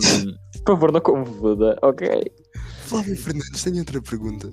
[0.64, 2.08] por favor, não confuda, ok?
[2.86, 4.50] Flávio Fernandes, tenho outra pergunta.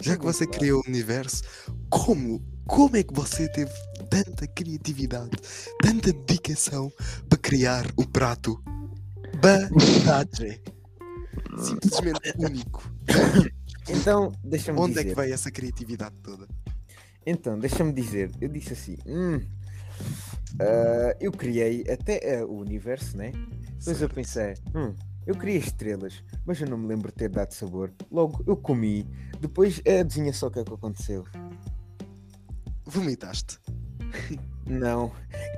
[0.00, 1.42] Já que você criou o universo,
[1.90, 3.70] como, como é que você teve
[4.08, 5.36] tanta criatividade,
[5.82, 6.90] tanta dedicação
[7.28, 8.62] para criar o prato
[9.42, 10.62] Badage?
[11.58, 12.90] Simplesmente único.
[13.88, 15.06] Então, deixa-me Onde dizer.
[15.06, 16.48] é que veio essa criatividade toda?
[17.26, 18.30] Então, deixa-me dizer.
[18.40, 18.96] Eu disse assim.
[19.06, 19.38] hum,
[20.58, 23.32] ah, eu criei até ah, o universo, né?
[23.78, 24.94] Depois eu pensei, hum,
[25.26, 27.92] eu criei estrelas, mas eu não me lembro de ter dado sabor.
[28.10, 29.06] Logo, eu comi.
[29.40, 31.24] Depois, adivinha só o que é que aconteceu?
[32.84, 33.58] Vomitaste.
[34.66, 35.12] Não.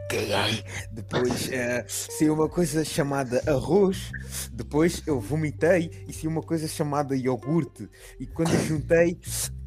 [0.09, 0.65] Caguei.
[0.91, 4.11] Depois eh, saiu uma coisa chamada arroz.
[4.53, 7.89] Depois eu vomitei e saiu uma coisa chamada iogurte.
[8.19, 9.19] E quando eu juntei.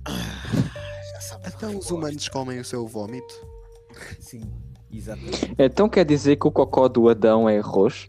[0.06, 0.72] ah,
[1.14, 3.34] já sabe Então os humanos comem o seu vómito?
[4.20, 4.44] Sim,
[4.92, 5.54] exatamente.
[5.58, 8.08] Então quer dizer que o cocó do Adão é arroz?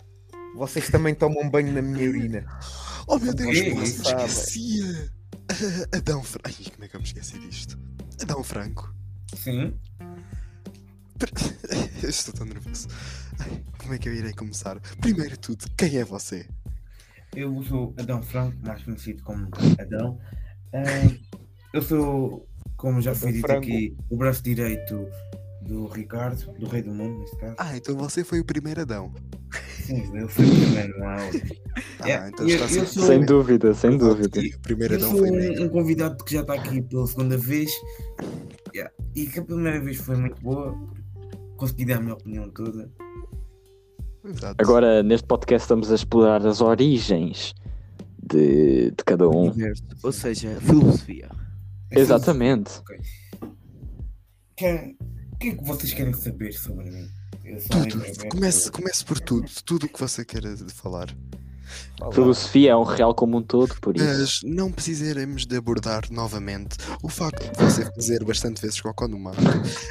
[0.55, 2.45] Vocês também tomam banho na minha urina.
[3.07, 5.13] Oh meu Deus, Ok, quase me esquecia!
[5.93, 6.49] Adão Franco.
[6.49, 7.79] Ai, como é que eu me esqueci disto?
[8.23, 8.95] Adão Franco.
[9.35, 9.75] Sim.
[12.03, 12.89] Estou tão nervoso.
[13.39, 14.79] Ai, como é que eu irei começar?
[15.01, 16.47] Primeiro de tudo, quem é você?
[17.35, 20.19] Eu sou Adão Franco, mais conhecido como Adão.
[20.73, 21.17] Ah,
[21.73, 25.09] eu sou, como já foi dito aqui, o braço direito
[25.71, 27.55] do Ricardo, do Rei do Mundo, neste caso.
[27.59, 29.13] Ah, então você foi o primeiro Adão.
[29.85, 31.31] Sim, eu fui o primeiro aula.
[32.01, 34.41] Ah, É, então eu- está eu sou- Sem dúvida, sem dúvida.
[34.41, 37.71] O primeiro Eu Adão foi um, um convidado que já está aqui pela segunda vez
[38.75, 38.93] Yeah.
[39.15, 40.77] e que a primeira vez foi muito boa.
[41.57, 42.91] Consegui dar a minha opinião toda.
[44.25, 44.57] Exato.
[44.59, 47.55] Agora, neste podcast, estamos a explorar as origens
[48.23, 49.51] de, de cada um.
[49.51, 51.29] Universo, Ou seja, filosofia.
[51.93, 52.73] Exatamente.
[54.57, 57.09] Querem- O que é que vocês querem saber sobre mim?
[57.71, 58.05] Tudo.
[58.29, 59.49] Comece, comece por tudo.
[59.65, 61.09] Tudo o que você queira falar.
[61.99, 62.13] Fala.
[62.13, 64.05] Filosofia é um real como um todo, por isso.
[64.05, 69.19] Mas não precisaremos de abordar novamente o facto de você fazer bastante vezes cocó no
[69.21, 69.37] mar,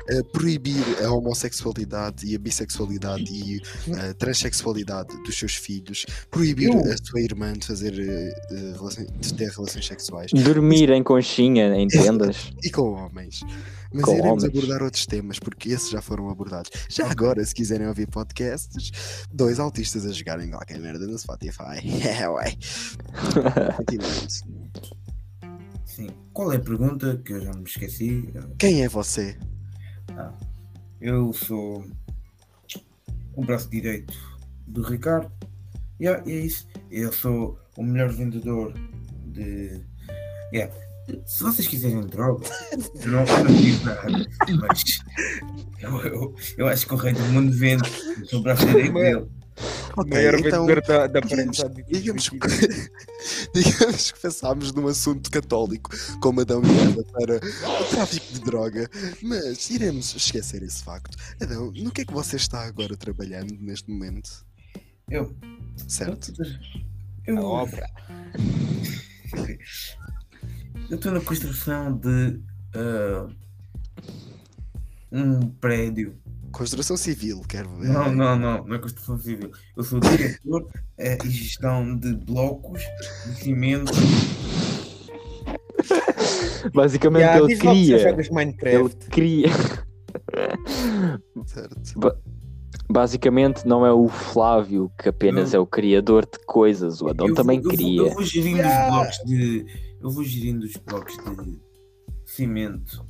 [0.10, 3.62] eh, proibir a homossexualidade e a bissexualidade e
[3.98, 9.08] a transexualidade dos seus filhos, proibir Eu- a sua irmã de fazer eh, eh, relações-
[9.18, 11.88] de ter relações sexuais Dormir em conchinha, em
[12.28, 12.52] tendas.
[12.62, 13.40] e com homens.
[13.92, 14.58] Mas Com iremos homens.
[14.58, 16.70] abordar outros temas, porque esses já foram abordados.
[16.90, 18.92] Já agora, se quiserem ouvir podcasts,
[19.32, 21.80] dois autistas a jogarem qualquer merda no Spotify.
[22.08, 22.56] É, ué.
[23.78, 24.44] Continuamos.
[25.86, 26.08] Sim.
[26.34, 28.30] Qual é a pergunta que eu já me esqueci?
[28.58, 29.38] Quem é você?
[31.02, 31.86] Eu sou
[33.36, 34.14] o braço direito
[34.68, 35.32] do Ricardo.
[36.00, 36.68] Yeah, e é isso.
[36.92, 38.74] Eu sou o melhor vendedor
[39.26, 39.82] de.
[40.54, 40.74] Yeah.
[41.26, 44.02] Se vocês quiserem droga, eu não, eu não digo nada,
[44.62, 45.00] mas
[45.80, 47.90] eu, eu, eu acho que o rei do mundo vende.
[48.20, 49.28] Eu sou o braço direito dele.
[49.98, 51.58] Ok, Maior então, vendedor da, da digamos-
[51.90, 52.80] digamos, dividida.
[53.54, 55.90] digamos que passámos num assunto católico
[56.22, 58.90] como Adão e Eva para o tráfico de droga,
[59.22, 61.18] mas iremos esquecer esse facto.
[61.42, 64.46] Adão, no que é que você está agora trabalhando neste momento?
[65.10, 65.36] Eu.
[65.90, 66.32] Certo.
[67.28, 67.86] Eu, A obra.
[70.90, 72.40] eu estou na construção de
[72.76, 73.28] ah,
[75.12, 76.16] um prédio.
[76.52, 77.90] Construção civil, quero ver.
[77.90, 79.52] Não, não, não, não é construção civil.
[79.78, 82.82] Eu sou diretor eh, e gestão de blocos
[83.28, 83.92] de cimento.
[86.74, 88.10] Basicamente Yeah, ele diz logo que já cria.
[88.10, 89.06] jogas Ele Minecraft.
[89.10, 89.48] cria.
[91.46, 92.18] Certo.
[92.90, 95.60] Basicamente não é o Flávio que apenas Não.
[95.60, 98.02] é o criador de coisas, o Adão Eu vou- também eu vou- cria.
[98.02, 98.86] Eu vou gerindo Yeah.
[98.88, 99.66] os blocos de.
[100.02, 101.60] Eu vou gerindo os blocos de
[102.26, 103.06] cimento.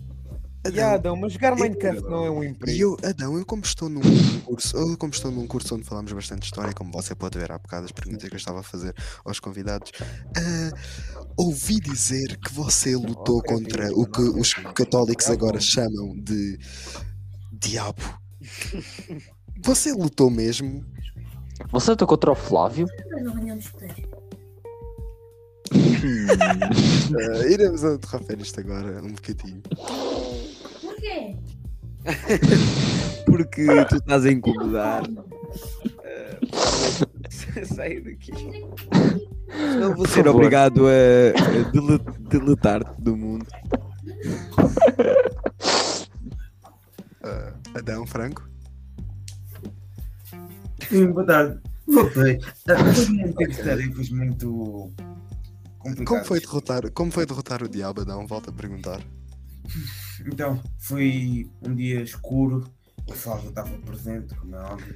[0.68, 2.78] Yeah, Adão, mas jogar Eu- Minecraft não é um E emprego.
[2.78, 4.02] eu, Adão, eu como estou num
[4.44, 7.58] curso, eu como estou num curso onde falamos bastante história, como você pode ver há
[7.58, 9.92] bocado as perguntas que eu estava a fazer aos convidados,
[10.36, 10.78] ah,
[11.38, 16.60] ouvi dizer que você lutou contra o que não os católicos Tá agora chamam de
[17.54, 18.02] diabo.
[19.64, 20.84] Você lutou mesmo?
[21.72, 22.86] Você está contra o Flávio?
[23.12, 24.08] Mas não venham discutir.
[25.72, 29.62] Ah, iremos interromper isto agora um bocadinho.
[30.82, 31.36] Porquê?
[33.26, 35.04] Porque tu estás a incomodar.
[37.66, 38.32] Sai daqui.
[39.80, 40.92] Não vou ser obrigado a,
[41.40, 43.46] a dele- deletar-te do mundo.
[47.24, 48.48] Ah, Adão Franco?
[50.88, 51.60] Sim, boa tarde.
[51.88, 52.40] Voltei.
[52.70, 54.92] Ah, Foi muitas tarefas muito
[55.80, 58.28] Como foi derrotar, como foi derrotar o diabo, Adão?
[58.28, 59.02] Volto a perguntar.
[60.26, 62.70] Então, foi um dia escuro.
[63.08, 64.96] O Flávio estava presente, como é óbvio.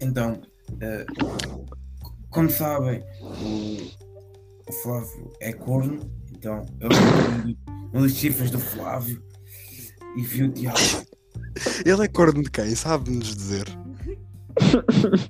[0.00, 0.40] Então,
[0.80, 1.06] eh,
[2.30, 3.90] como sabem, o,
[4.68, 6.10] o Flávio é corno.
[6.32, 6.88] Então, eu
[7.44, 7.58] vi
[7.92, 9.22] um dos chifres do Flávio
[10.16, 10.78] e vi o diabo.
[11.84, 12.74] Ele é corno de quem?
[12.74, 13.64] Sabe-nos dizer?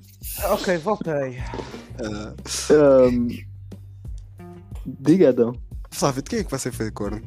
[0.51, 1.37] Ok, voltei.
[2.01, 2.33] Ah,
[2.71, 3.27] Ahm,
[4.85, 5.53] Diga, Adão.
[5.91, 7.21] Flávio, de quem é que você foi corno?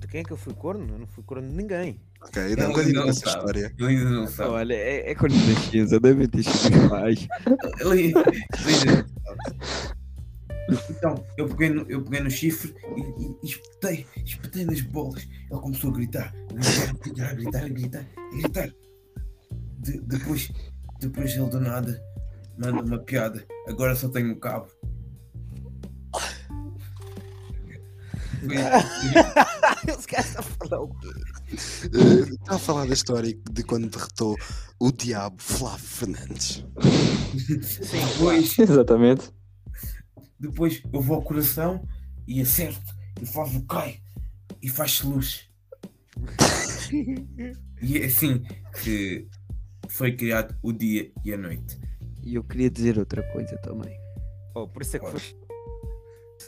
[0.00, 0.86] De quem é que eu fui corno?
[0.94, 2.00] Eu não fui corno de ninguém.
[2.22, 3.36] Ok, Ele continua essa sabe.
[3.36, 3.74] história.
[3.78, 4.50] Ele ainda não sabe.
[4.50, 6.74] Olha, é, é quando nascença, devem ter sido.
[6.96, 7.28] Ele,
[7.80, 8.14] ele
[8.74, 9.94] ainda não sabe.
[10.90, 15.22] Então, eu peguei no, eu peguei no chifre e, e, e espetei, espetei nas bolas.
[15.50, 18.74] Ele começou a gritar, a gritar, a gritar, a gritar, a gritar.
[19.80, 20.50] De- depois,
[21.00, 22.02] depois ele do nada
[22.58, 23.44] manda uma piada.
[23.68, 24.68] Agora só tenho um cabo.
[28.44, 31.08] Esse gajo está a falar o quê?
[31.52, 34.36] Eh, Está a falar da história de quando derrotou
[34.78, 36.64] o diabo Flávio Fernandes.
[37.90, 39.30] Depois, Exatamente.
[40.38, 41.86] Depois eu vou ao coração
[42.26, 42.94] e acerto.
[43.20, 44.00] E o Flávio cai
[44.62, 45.48] e faz-se luz.
[47.82, 48.42] E é assim
[48.82, 49.28] que
[49.88, 51.78] foi criado o dia e a noite.
[52.22, 53.94] E eu queria dizer outra coisa também.
[54.54, 55.20] Oh, por isso é que foi.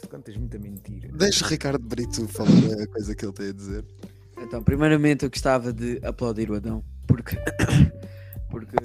[0.09, 1.09] Contas muita mentira.
[1.13, 3.85] Deixa o Ricardo Brito falar a coisa que ele tem a dizer.
[4.39, 7.35] Então, primeiramente eu gostava de aplaudir o Adão, porque,
[8.49, 8.77] porque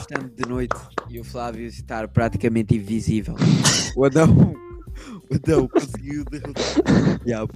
[0.00, 0.76] estando de noite
[1.08, 3.34] e o Flávio estar praticamente invisível,
[3.96, 4.54] o Adão,
[5.30, 6.64] o Adão conseguiu derrotar
[7.20, 7.52] o diabo.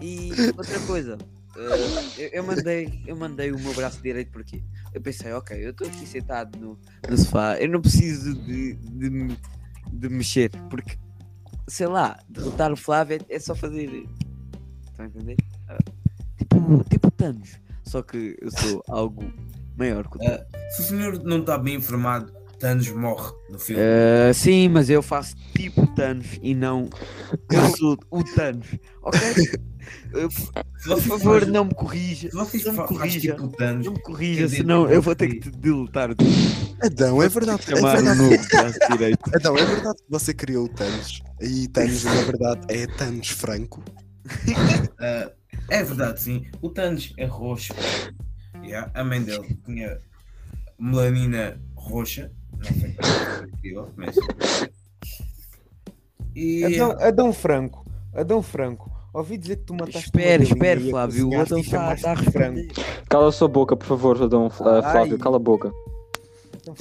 [0.00, 1.18] E outra coisa,
[1.56, 5.70] eh, eu, eu mandei, eu mandei o meu braço direito porque eu pensei, ok, eu
[5.70, 9.36] estou aqui sentado no, no sofá, eu não preciso de, de,
[9.92, 10.98] de mexer, porque
[11.66, 14.06] sei lá, derrotar o Flávio é, é só fazer.
[14.86, 15.36] Estão a entender?
[15.68, 15.78] Ah,
[16.36, 17.58] tipo, tipo Thanos.
[17.84, 19.22] Só que eu sou algo
[19.76, 20.40] maior que o Thanos.
[20.76, 23.82] Se o senhor não está bem informado, Thanos morre no filme.
[23.82, 26.88] Ah, sim, mas eu faço tipo Thanos e não.
[27.50, 28.66] Eu sou o Thanos,
[29.02, 29.20] ok?
[30.84, 32.30] Por favor, faz- não me corrija.
[32.32, 33.34] não me corrija.
[33.34, 36.10] tipo Thanos, Não me corrija, senão eu vou ter que te deletar
[36.82, 37.62] Adão, é verdade.
[37.68, 38.78] É verdade.
[38.90, 39.20] direito.
[39.34, 41.22] Adão, é verdade que você criou o Thanos.
[41.40, 43.82] E Thanos, na verdade, é Thanos Franco.
[45.00, 45.30] ah,
[45.70, 46.46] é verdade, sim.
[46.62, 47.74] O Thanos é roxo.
[48.66, 49.98] Yeah, a mãe dele tinha
[50.78, 52.30] melanina roxa.
[52.52, 52.94] Não sei
[53.74, 54.16] como é mas.
[56.34, 57.84] E Adão, Adão Franco.
[58.12, 58.90] Adão Franco.
[59.12, 61.28] Ouvi dizer que tu mataste Espera, espera, e Flávio.
[61.28, 62.68] O Adão e está tá a responder.
[63.08, 64.46] Cala a sua boca, por favor, Adão.
[64.46, 65.18] ah, Flávio, Ai.
[65.18, 65.70] cala a boca.
[66.56, 66.74] Então.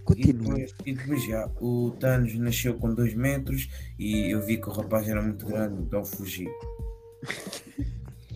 [0.00, 0.54] E Continua.
[0.54, 4.72] depois, e depois já, o Thanos nasceu com 2 metros e eu vi que o
[4.72, 6.48] rapaz era muito grande, então fugi.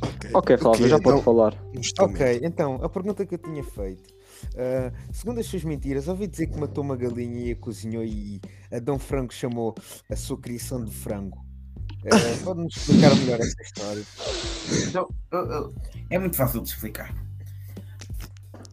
[0.02, 1.54] Ok, Flávio, Ok, já pode falar.
[2.00, 4.12] Ok, então, a pergunta que eu tinha feito
[4.56, 8.40] Ah, segundo as suas mentiras, ouvi dizer que matou uma galinha e a cozinhou e
[8.72, 9.74] Adão Frango chamou
[10.10, 11.38] a sua criação de frango.
[12.06, 12.08] Ah,
[12.44, 14.02] Pode-nos explicar melhor essa história?
[14.88, 15.74] Então, eu-
[16.10, 17.14] é muito fácil de explicar.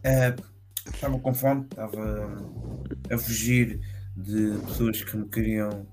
[0.04, 0.34] Eh,
[0.92, 2.36] Estava com fome, estava
[3.10, 3.78] a fugir
[4.16, 5.86] de pessoas que me queriam.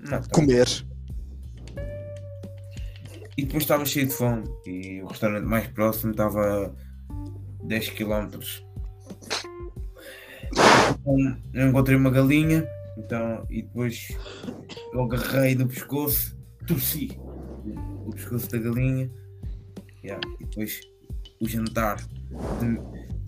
[0.00, 0.66] Não, estava- Comer.
[3.36, 8.38] E depois estava cheio de fome e o restaurante mais próximo estava a 10 km.
[10.52, 12.66] Então, eu encontrei uma galinha
[12.96, 14.08] então, e depois
[14.92, 17.18] eu agarrei do pescoço, torci
[18.06, 19.10] o pescoço da galinha
[20.04, 20.80] yeah, e depois
[21.40, 22.80] o jantar, de-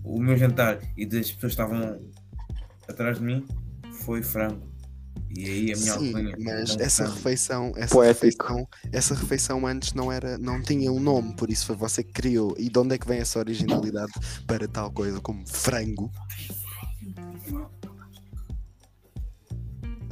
[0.03, 1.99] o meu jantar e das pessoas que estavam
[2.87, 3.45] atrás de mim
[3.91, 4.66] foi frango.
[5.35, 6.35] E aí a minha Sim, alcunha.
[6.39, 8.25] mas não essa refeição, essa Poético.
[8.25, 12.13] refeição, essa refeição antes não era, não tinha um nome, por isso foi você que
[12.13, 12.55] criou.
[12.57, 14.11] E de onde é que vem essa originalidade
[14.47, 16.09] para tal coisa como frango?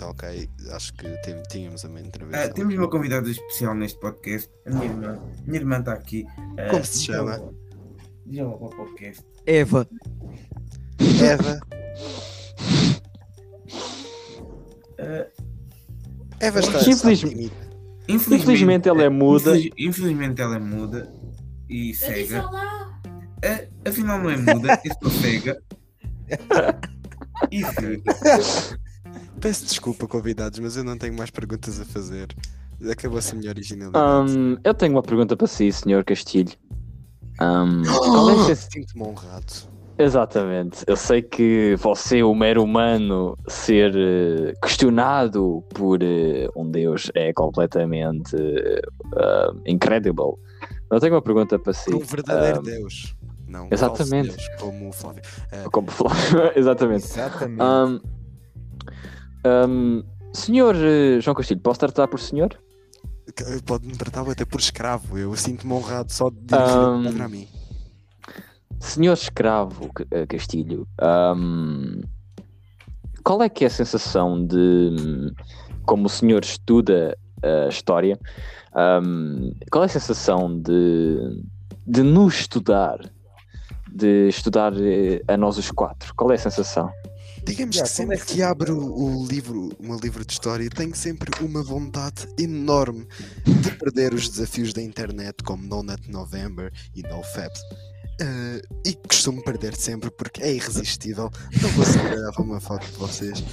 [0.01, 2.54] Ok, acho que tem- tínhamos a mesma Ah, intervenção.
[2.54, 5.19] temos uma convidada especial neste podcast, a minha irmã.
[5.45, 6.25] Minha irmã está aqui.
[6.58, 7.36] Ah, Como se chama?
[7.36, 7.54] ela-
[8.25, 9.23] Diz ela para o podcast.
[9.45, 9.88] Eva.
[11.23, 11.60] Eva.
[16.46, 17.54] Eva está, Infeliz- está tímida.
[18.08, 19.52] infelizmente, Infelizmente ela é muda.
[19.58, 21.12] infeliz- infelizmente ela é muda
[21.70, 22.46] e Eu cega.
[23.44, 25.62] Ah, afinal não é muda, é só cega.
[27.52, 28.04] E cega.
[29.42, 32.28] Peço desculpa, convidados, mas eu não tenho mais perguntas a fazer.
[32.92, 34.32] Acabou-se a minha originalidade.
[34.38, 36.04] Hum, eu tenho uma pergunta para si, Sr.
[36.06, 36.54] Castilho.
[37.42, 39.54] Hum, qual é a sen- Sinto-me honrado.
[39.98, 40.84] Exatamente.
[40.88, 47.32] Eu sei que você, o mero humano, ser eh, questionado por eh, um Deus é
[47.32, 50.34] completamente uh, incredible.
[50.92, 51.94] Eu tenho uma pergunta para si.
[51.94, 53.16] Um verdadeiro Hum, Deus.
[53.48, 54.30] Não, um exatamente.
[54.30, 55.22] Deus, como o Flávio.
[55.52, 57.06] Ah, como Flávio- Exatamente.
[57.06, 57.64] Exatamente.
[57.64, 58.00] Hum,
[59.46, 60.04] hum,
[60.34, 60.76] senhor
[61.22, 62.58] João Castilho, posso tratar por senhor?
[63.66, 65.18] Pode-me tratar até por escravo.
[65.18, 67.48] Eu sinto-me honrado só de dirigir a palavra a mim.
[68.80, 70.88] Senhor escravo eh, Castilho,
[71.36, 72.02] hum,
[73.24, 75.34] qual é que é a sensação de,
[75.86, 78.20] como o senhor estuda a história,
[79.04, 81.44] hum, qual é a sensação de,
[81.86, 83.00] de nos estudar,
[83.92, 86.14] de estudar eh, a nós os quatro?
[86.16, 86.92] Qual é a sensação?
[87.46, 91.30] Digamos que é sempre que- que abro o livro, um livro de história, tenho sempre
[91.44, 93.08] uma vontade enorme
[93.46, 97.62] de perder os desafios da internet, como No Nut November e No Fabs.
[98.21, 101.30] Ah, e costumo perder sempre porque é irresistível.
[101.62, 103.43] Não consigo gravar uma foto de vocês.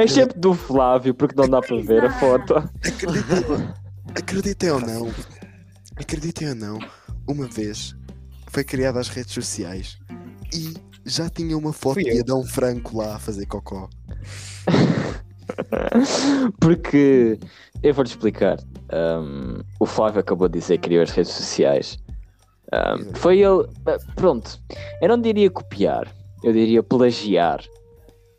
[0.00, 2.54] Excepto do Flávio, porque não dá para ver a foto.
[2.56, 3.74] Acreditem,
[4.14, 5.14] acreditem ou não,
[5.96, 6.78] acreditem ou não,
[7.28, 7.94] uma vez
[8.48, 9.98] foi criada as redes sociais
[10.52, 12.20] e já tinha uma foto Fui de eu.
[12.20, 13.88] Adão Franco lá a fazer cocó.
[16.60, 17.38] Porque
[17.82, 18.58] eu vou-te explicar.
[18.92, 21.98] Um, o Flávio acabou de dizer que criou as redes sociais.
[22.72, 23.62] Um, foi ele.
[23.62, 24.58] uh, Pronto,
[25.00, 26.08] eu não diria copiar,
[26.42, 27.62] eu diria plagiar.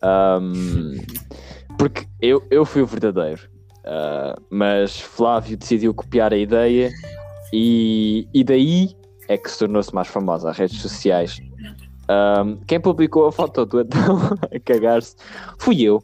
[0.04, 0.94] Um,
[1.78, 3.42] porque eu, eu fui o verdadeiro.
[3.86, 6.92] Uh, mas Flávio decidiu copiar a ideia
[7.54, 8.98] e, e daí
[9.30, 11.40] é que se tornou-se mais famosa as redes sociais.
[12.10, 14.20] Um, quem publicou a foto do Adão
[14.54, 15.16] a cagar-se
[15.58, 16.02] fui eu.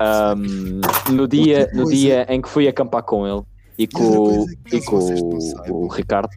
[0.00, 3.42] Um, no dia, no dia em que fui acampar com ele
[3.78, 6.30] e com, e com o, o Ricardo,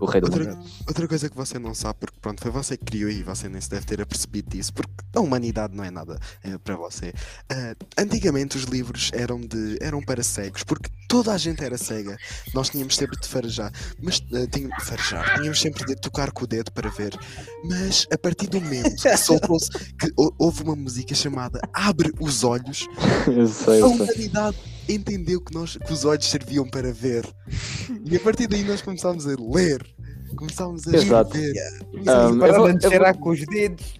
[0.00, 0.70] o rei do Outra, mundo.
[0.86, 3.60] outra coisa que você não sabe, porque pronto, foi você que criou e você nem
[3.60, 7.12] se deve ter apercebido disso, porque a humanidade não é nada eh, para você.
[7.48, 12.16] Ah, antigamente os livros eram, de, eram para cegos, porque toda a gente era cega.
[12.54, 16.70] Nós tínhamos sempre de farejar, mas tínhamos, farejar, tínhamos sempre de tocar com o dedo
[16.72, 17.16] para ver.
[17.64, 22.44] Mas a partir do momento que soltou-se, que hou- houve uma música chamada Abre os
[22.44, 22.86] Olhos,
[23.26, 23.96] Eu sei, a eu sei.
[23.96, 24.56] humanidade
[24.88, 27.24] entendeu que, nós, que os olhos serviam para ver.
[28.04, 29.84] E a partir daí nós começámos a ler.
[30.36, 31.30] Começámos a Exato.
[31.32, 31.52] ver.
[31.94, 33.94] Um, Para vou- de cheirar vou- com os dedos.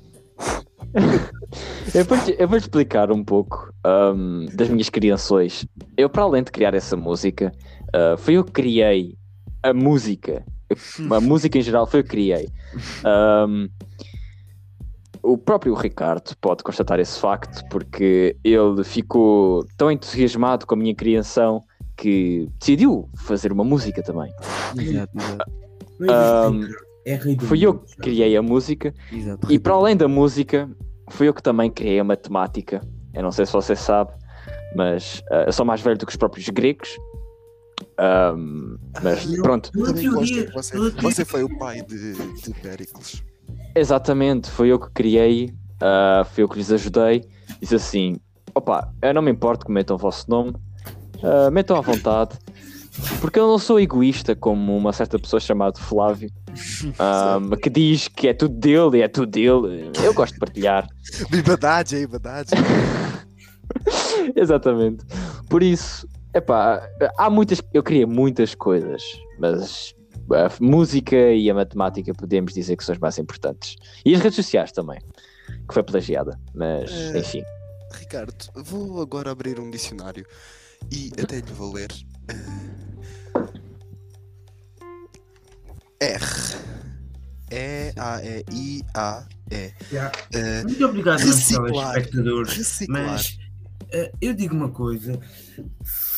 [1.95, 5.67] Eu vou-te eu vou-te explicar um pouco ahm, das minhas criações.
[5.97, 7.53] Eu, para além de criar essa música,
[7.93, 9.17] ah, foi eu que criei
[9.63, 10.45] a música.
[11.11, 12.49] A música em geral foi eu que criei.
[13.05, 13.69] Ahm,
[15.29, 20.95] o próprio Ricardo pode constatar esse facto, porque ele ficou tão entusiasmado com a minha
[20.95, 21.63] criação
[21.97, 24.33] que decidiu fazer uma música também.
[24.79, 25.13] Exato,
[26.01, 29.53] existe, é Fui eu que criei a música exato.
[29.53, 30.69] E para além da música,
[31.11, 32.81] fui eu que também criei a matemática.
[33.13, 34.13] Eu não sei se você sabe,
[34.77, 36.97] mas ah, eu sou mais velho do que os próprios gregos.
[37.99, 40.51] Ahm, mas Eu- pronto, eu você, eu teoria-
[41.03, 43.23] você foi o pai de, de Péricles.
[43.75, 47.25] Exatamente, foi eu que criei, ah, foi eu que lhes ajudei.
[47.61, 48.17] Disse assim:
[48.55, 50.55] opa, eu não me importo que metam o vosso nome,
[51.23, 52.37] ah, metam à vontade,
[53.21, 56.31] porque eu não sou egoísta como uma certa pessoa chamada Flávio,
[56.99, 59.91] ah, que diz que é tudo dele e é tudo dele.
[60.03, 60.89] Eu gosto de partilhar.
[61.31, 62.51] Bibadade aí, bibadade.
[64.35, 65.05] Exatamente.
[65.49, 66.83] Por isso, epá,
[67.17, 67.63] há muitas.
[67.73, 69.03] Eu queria muitas coisas,
[69.39, 69.95] mas
[70.33, 73.77] a música e a matemática podemos dizer que são as mais importantes.
[74.05, 74.99] E as redes sociais também,
[75.67, 76.39] que foi plagiada.
[76.55, 77.19] Mas, É.
[77.19, 77.43] enfim.
[77.93, 80.27] Ricardo, vou agora abrir um dicionário
[80.93, 81.89] e até lhe vou ler.
[86.01, 86.25] eh, R.
[87.51, 88.85] E-A-E-I-A-E.
[89.51, 91.93] Eh, Muito obrigado, meus Reciclar.
[91.95, 92.53] telespectadores.
[92.57, 93.07] reciclar.
[93.07, 93.39] Mas
[93.91, 95.19] eh, eu digo uma coisa: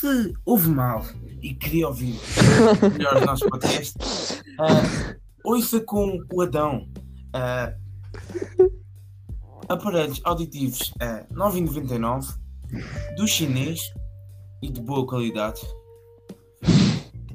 [0.01, 1.05] se houve mal
[1.43, 2.19] e queria ouvir
[2.93, 6.89] melhor os nossos podcasts, eh, ouça com o Adão.
[7.35, 7.75] eh,
[9.69, 12.27] aparelhos auditivos a 9,99
[13.17, 13.81] do chinês
[14.63, 15.61] e de boa qualidade.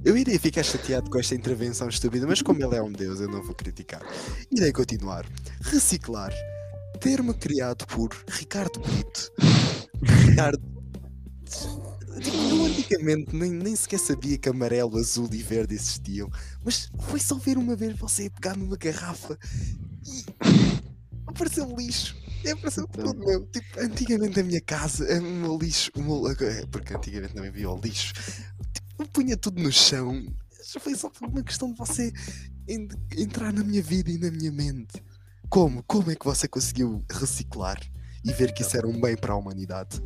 [0.03, 3.30] Eu irei ficar chateado com esta intervenção estúpida, mas como ele é um deus, eu
[3.30, 4.01] não vou criticar.
[4.51, 5.26] Irei continuar.
[5.61, 6.32] Reciclar.
[6.99, 9.32] Termo criado por Ricardo Brito.
[10.03, 10.61] Ricardo.
[12.22, 16.30] Tipo, Eu antigamente nem, nem sequer sabia que amarelo, azul e verde existiam.
[16.63, 19.38] Mas foi só ver uma vez você pegar numa garrafa
[20.05, 20.24] e
[21.28, 22.16] apareceu lixo.
[22.43, 23.45] É, apareceu tudo meu.
[23.47, 27.70] Tipo, antigamente a minha casa, o meu lixo, o meu- é, porque antigamente não havia
[27.70, 28.13] o lixo.
[28.74, 30.26] Tipo, eu punha tudo no chão.
[30.80, 32.11] Foi só por uma questão de você
[32.68, 32.88] en-
[33.18, 35.03] entrar na minha vida e na minha mente.
[35.49, 35.84] Como?
[35.84, 37.80] Como é que você conseguiu reciclar
[38.24, 40.01] e ver que isso era um bem para a humanidade?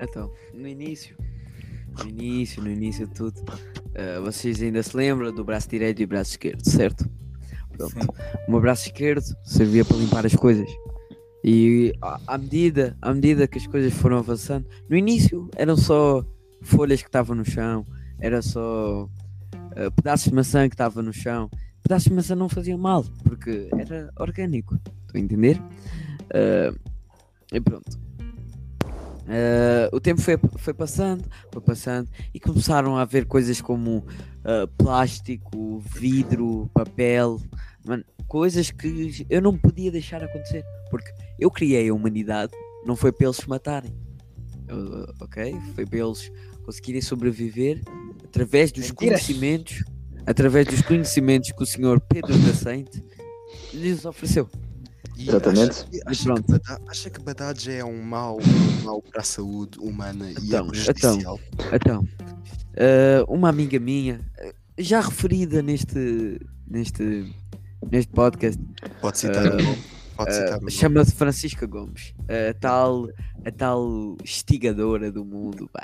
[0.00, 1.16] Então, no início,
[1.98, 3.40] no início, no início de tudo,
[3.94, 7.08] eh, vocês ainda se lembram do braço direito e braço esquerdo, certo?
[7.76, 7.92] Pronto.
[7.92, 8.06] Sim.
[8.46, 10.68] O meu braço esquerdo servia para limpar as coisas.
[11.42, 11.92] E
[12.26, 16.24] à medida, à medida que as coisas foram avançando, no início eram só
[16.62, 17.86] folhas que estavam no chão,
[18.18, 19.08] era só
[19.76, 21.50] eh, pedaços de maçã que estavam no chão.
[21.82, 24.74] Pedaços de maçã não faziam mal, porque era orgânico.
[24.74, 25.60] Estão a entender?
[26.34, 26.72] Eh,
[27.52, 27.98] e pronto.
[29.32, 34.04] Eh, o tempo foi, foi passando, foi passando, e começaram a haver coisas como
[34.44, 37.40] eh, plástico, vidro, papel,
[37.86, 42.52] mano, coisas que eu não podia deixar acontecer, porque eu criei a humanidade,
[42.84, 43.92] não foi para eles se matarem,
[44.66, 45.54] Eu- ok?
[45.76, 46.30] Foi para eles
[46.64, 47.80] conseguirem sobreviver
[48.24, 49.84] através dos conhecimentos,
[50.26, 53.00] através dos conhecimentos que o senhor Pedro da Sainte
[53.72, 54.48] lhes ofereceu.
[55.16, 55.70] E Exatamente.
[55.70, 59.78] Acha, que- acha, que bada- acha que é um mal, um mal para a saúde
[59.78, 61.40] humana e é Então, prejudicial?
[61.72, 62.08] Então,
[62.74, 67.34] eh, uma amiga minha, eh, já referida neste, neste,
[67.90, 68.60] neste podcast,
[69.00, 70.70] Pode citar o nome.
[70.70, 73.08] chama-se Francisca Gomes, a tal,
[73.44, 75.68] a tal estigadora do mundo.
[75.72, 75.82] pá.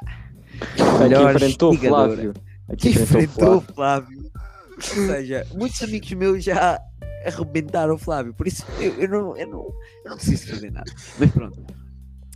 [0.60, 2.12] Aqui Melhor enfrentou o estigadora.
[2.14, 2.34] Flávio.
[2.68, 4.16] Aqui Que enfrentou enfrentou Flávio.
[4.16, 4.30] Flávio.
[4.76, 4.82] Ou
[5.14, 6.80] seja, muitos amigos meus já
[7.26, 9.60] arrebentaram o Flávio, por isso eu, eu não, eu, não,
[10.04, 10.90] eu não preciso fazer nada.
[11.18, 11.60] Mas pronto.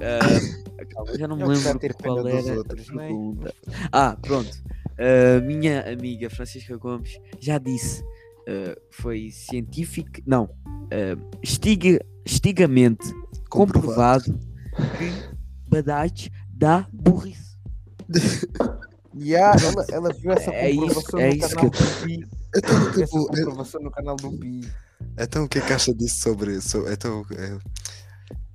[0.01, 2.97] Ah, calma, já não me lembro ter qual era outros, a é?
[3.07, 3.55] pergunta.
[3.93, 4.51] Ah, pronto.
[4.99, 8.03] A minha amiga Francisca Gomes já disse,
[8.49, 10.49] ah, foi científico, não,
[11.43, 13.05] estiga, estigamente
[13.49, 14.25] comprovado,
[14.97, 15.13] que
[15.69, 17.57] badate dá burrice.
[19.13, 22.27] Yeah, ela, ela viu essa É isso- comprovação é isso que Pi.
[22.57, 24.69] Então, Essa tipo, eh, comprovação no canal do Pi.
[25.19, 26.61] então o que é que acha disso sobre.
[26.61, 27.59] so- então, eh,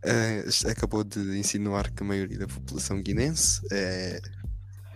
[0.03, 4.19] eh, acabou de insinuar que a maioria da população guinense é.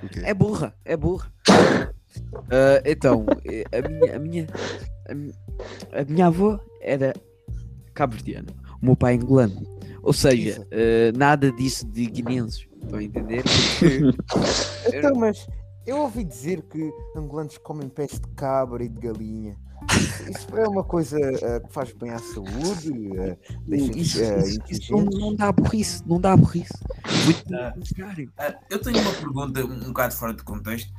[0.04, 0.22] o quê?
[0.24, 1.32] É burra, é burra.
[2.52, 3.24] Ah, então,
[3.72, 4.48] a minha, a minha,
[5.08, 5.34] a mi-
[5.94, 7.14] a minha avó era
[7.94, 8.48] cabo-verdiana,
[8.82, 9.62] o meu pai é angolano.
[10.02, 12.66] Ou seja, eh, nada disso de guineenses.
[12.82, 13.44] Estão a entender?
[13.80, 15.48] Porque Então, mas
[15.86, 19.58] eu ouvi dizer que angolanos comem pés de cabra e de galinha.
[20.30, 23.18] Isso é uma coisa eh, que faz bem à saúde?
[23.18, 26.74] eh, Deixa-nos isso, eh, isso- isso não, dá burrice, não dá burrice.
[27.26, 27.74] Muito Ah.
[28.38, 30.92] Ah, eu tenho uma pergunta um bocado fora de contexto.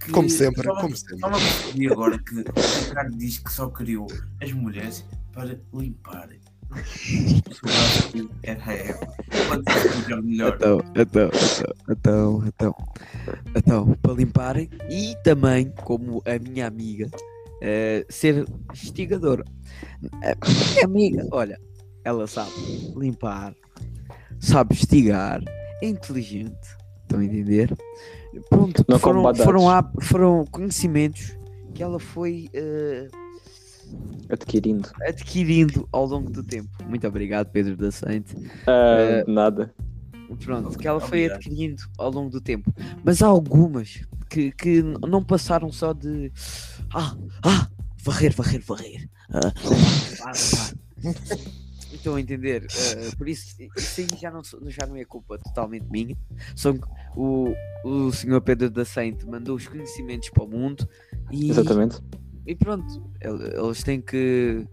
[0.00, 1.18] que Como sempre, só como sempre.
[1.18, 2.44] Só me apercebi agora que o
[2.86, 4.06] Ricardo diz que só criou
[4.40, 6.28] as mulheres para limpar.
[8.42, 8.98] Era.
[9.48, 10.54] Pode melhor.
[10.56, 11.30] Então, então,
[11.88, 12.74] então, então,
[13.56, 17.08] então, para limparem e também, como a minha amiga,
[17.60, 19.44] eh, ser estigadora.
[20.22, 21.58] A minha amiga, olha,
[22.04, 22.50] ela sabe
[22.96, 23.54] limpar,
[24.38, 25.42] sabe estigar,
[25.82, 26.56] é inteligente,
[27.02, 27.76] estão a entender?
[28.48, 31.36] Pronto, foram, foram, há- foram conhecimentos
[31.74, 33.08] que ela foi eh,
[34.28, 34.88] Adquirindo.
[35.02, 36.70] adquirindo ao longo do tempo.
[36.88, 38.34] Muito obrigado, Pedro da Sainte.
[38.66, 39.74] Ah, nada.
[40.44, 41.36] Pronto, que ela foi Obrigado.
[41.36, 42.72] adquirindo ao longo do tempo.
[43.02, 46.30] Mas há algumas que, que não passaram só de
[46.94, 47.68] ah, ah,
[48.02, 49.08] varrer, varrer, varrer.
[49.32, 49.52] Ah.
[51.92, 52.66] Estão a entender?
[52.70, 56.16] Ah, por isso, isso aí já não, já não é culpa totalmente minha.
[56.54, 56.80] Só que
[57.16, 57.52] o,
[57.84, 60.88] o senhor Pedro da Sainte mandou os conhecimentos para o mundo
[61.30, 62.00] e, Exatamente.
[62.50, 64.66] E pronto, el- eles têm que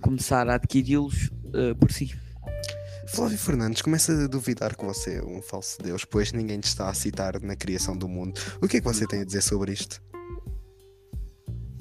[0.00, 2.14] começar a adquiri-los ah, por si.
[3.06, 6.88] Flávio Fernandes começa a duvidar que você é um falso Deus, pois ninguém te está
[6.88, 8.40] a citar na criação do mundo.
[8.60, 10.02] O que é que você tem a dizer sobre isto?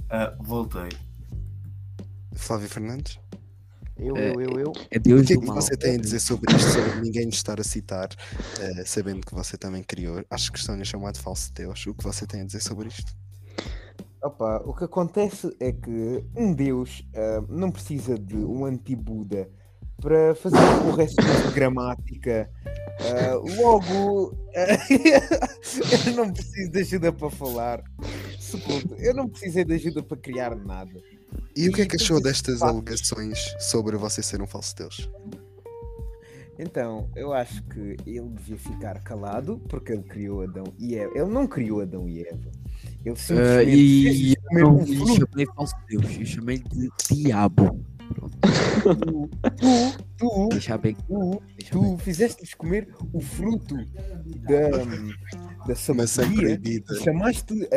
[0.09, 0.89] Ah, voltei.
[2.35, 3.19] Flávio Fernandes?
[3.97, 4.73] Eu, É, eu, eu, eu.
[4.91, 5.55] É Deus O que é que mal.
[5.55, 8.09] você tem a dizer sobre isto, sobre ninguém te estar a citar,
[8.59, 10.23] eh, sabendo que você também criou?
[10.29, 11.85] Acho que estão a chamar de falso Deus.
[11.87, 13.15] O que você tem a dizer sobre isto?
[14.23, 19.49] Opa, o que acontece é que um Deus ah, não precisa de um anti-Buda
[20.01, 22.49] para fazer correções de gramática.
[23.01, 24.33] Ah, logo,
[26.07, 27.83] eu não preciso de ajuda para falar.
[28.39, 31.01] Segundo, eu não precisei de ajuda para criar nada.
[31.55, 32.75] E o que é que E achou destas fácil.
[32.75, 35.09] alegações sobre você ser um falso Deus?
[36.57, 41.11] Então, eu acho que ele devia ficar calado porque ele criou Adão e Eva.
[41.15, 42.51] Ele não criou Adão e Eva.
[43.11, 45.27] Ah, simplesmente e fez eu comer não fruto.
[45.31, 47.85] chamei falso Deus, eu chamei de diabo.
[48.81, 49.29] Tu,
[50.17, 50.95] tu, Deixa bem.
[51.07, 53.75] tu, Deixa tu fizeste-lhes comer o fruto
[54.47, 57.67] da, da sabedoria e chamaste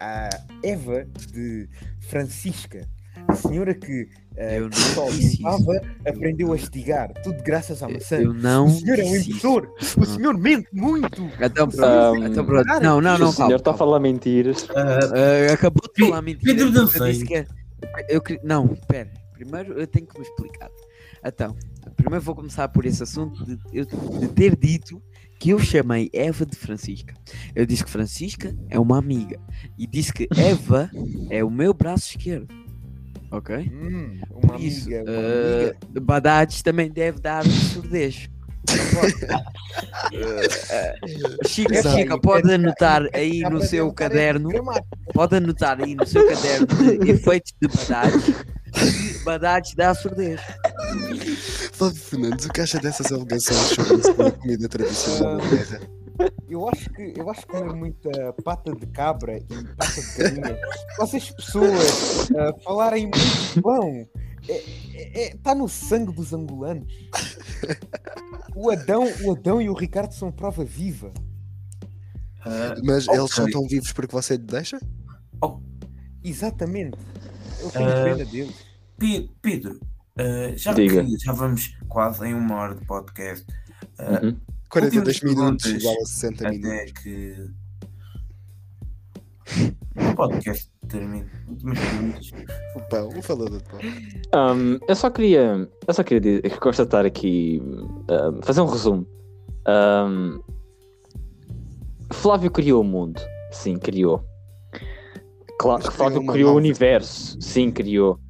[0.00, 0.28] a, a
[0.62, 1.68] Eva de
[2.00, 2.86] Francisca.
[3.36, 8.16] A senhora que Eu uh, não só limpava aprendeu a estigar, tudo graças à maçã.
[8.16, 8.66] Eu não.
[8.66, 9.74] O senhor é um impostor!
[9.96, 10.06] O Não.
[10.06, 11.30] senhor mente muito!
[11.40, 12.66] Então, Um, que então, pronto.
[12.80, 13.28] Não, não, não.
[13.28, 14.66] o senhor está a falar mentiras.
[14.74, 14.98] Ah,
[15.48, 16.52] Ah, acabou de falar mentira.
[16.54, 17.12] Pedro Eu Dancei.
[17.12, 17.46] disse que é-
[18.08, 19.10] eu Não, espera.
[19.32, 20.70] Primeiro eu tenho que me explicar.
[21.24, 21.54] Então,
[21.96, 25.02] primeiro vou começar por esse assunto de, eu- de ter dito
[25.38, 27.12] que eu chamei Eva de Francisca.
[27.54, 29.38] Eu disse que Francisca é uma amiga.
[29.76, 30.90] E disse que Eva
[31.30, 32.48] é o meu braço esquerdo.
[33.30, 33.70] Ok?
[33.72, 36.00] Hum, uma Por isso, amiga, uma eh, amiga.
[36.00, 38.28] Badades também deve dar surdez.
[41.46, 41.96] Chica, Exato.
[41.96, 44.50] Chica, pode anotar aí no seu caderno,
[45.12, 46.66] pode anotar aí no seu caderno
[46.98, 48.34] de efeitos de Badades,
[49.24, 50.40] Badades dá surdez.
[51.72, 53.58] Flávio Fernandes, o que acha dessas alegações
[54.02, 55.95] sobre a comida tradicional da terra?
[56.48, 59.44] Eu acho que eu acho que comer muita pata de cabra e
[59.76, 60.58] pata de galinha,
[60.98, 64.06] vocês pessoas ah, falarem muito pão,
[65.14, 66.92] está no sangue dos angolanos.
[68.54, 71.12] O Adão, o Adão e o Ricardo são prova viva.
[72.44, 73.18] ah, Mas Ok.
[73.18, 74.78] eles só estão vivos porque você deixa?
[76.24, 76.96] Exatamente.
[77.60, 78.54] Eu tenho Ah, pena deles.
[78.98, 79.78] Pe- Pedro,
[80.18, 80.72] ah, já
[81.24, 83.46] já vamos quase em uma hora de podcast.
[83.98, 84.36] ah, Uhum.
[84.70, 86.92] 42 Últimas minutos igual a 60 até minutos.
[87.02, 87.50] que
[89.96, 91.26] o podcast termine.
[91.48, 92.30] Últimas perguntas.
[92.74, 93.80] O pão, o falador de pão.
[94.34, 99.06] Um, eu só queria, eu só queria dizer- constatar aqui, um, fazer um resumo.
[99.68, 100.40] Um,
[102.12, 104.24] Flávio criou o mundo, sim, criou.
[105.58, 108.20] Claro Mas Flávio criou o universo, sim, criou.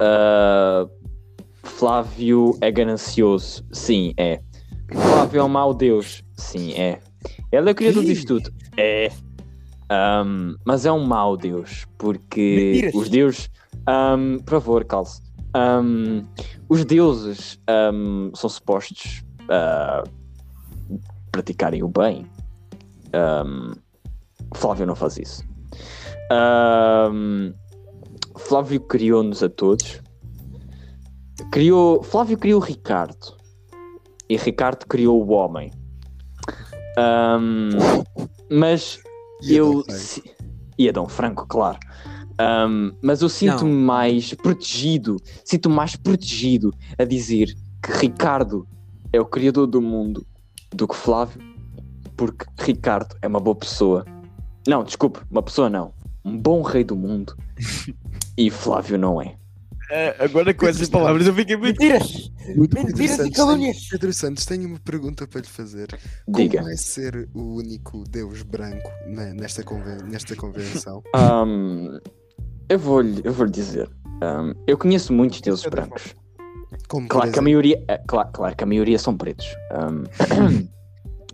[0.00, 0.88] Uh,
[1.62, 4.40] Flávio é ganancioso, sim, é.
[4.92, 7.00] Flávio é um mau Deus, sim, é.
[7.50, 9.10] Ele é o criador disto tudo, é.
[9.90, 12.94] Um, mas é um mau Deus, porque Mentiras.
[12.94, 13.50] os deuses.
[13.88, 15.22] Um, por favor, calce.
[15.56, 16.22] Um,
[16.68, 17.58] os deuses
[18.34, 20.02] são supostos a
[21.30, 22.26] praticarem o bem.
[24.54, 25.44] Flávio não faz isso.
[28.36, 30.00] Flávio criou-nos a todos.
[31.52, 33.36] Criou, Flávio criou Ricardo.
[34.28, 35.70] E Ricardo criou o homem.
[36.98, 37.70] Um,
[38.50, 38.98] mas
[39.42, 39.84] E eu.
[39.90, 40.22] Si-
[40.78, 41.78] E Adão Franco, claro.
[42.40, 48.66] Um, mas eu sinto-me mais protegido, sinto-me mais protegido a dizer que Ricardo
[49.12, 50.26] é o criador do mundo
[50.70, 51.40] do que Flávio,
[52.14, 54.04] porque Ricardo é uma boa pessoa.
[54.68, 55.94] Não, desculpe, uma pessoa não.
[56.24, 57.34] Um bom rei do mundo.
[58.36, 59.36] e Flávio não é.
[60.18, 62.30] Agora com essas palavras eu fiquei Mentiras!
[62.46, 63.76] Pedro Mentiras e calúnias!
[63.76, 65.88] tenho- Pedro Santos, tenho uma pergunta para lhe fazer.
[66.24, 66.60] Como Diga.
[66.70, 71.02] é ser o único Deus branco ne- nesta, conven- nesta convenção?
[71.14, 71.98] Um,
[72.68, 73.88] eu vou-lhe eu vou dizer.
[74.22, 76.14] um, eu conheço muitos deuses brancos.
[76.88, 79.46] Como, Claro que a maioria, é, claro, claro que a maioria são pretos.
[79.72, 80.66] Um,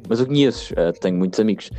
[0.09, 1.71] mas eu conheço, uh, tenho muitos amigos.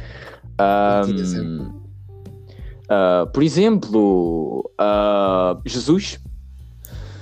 [2.89, 6.19] Ah, por exemplo, ah, Jesus.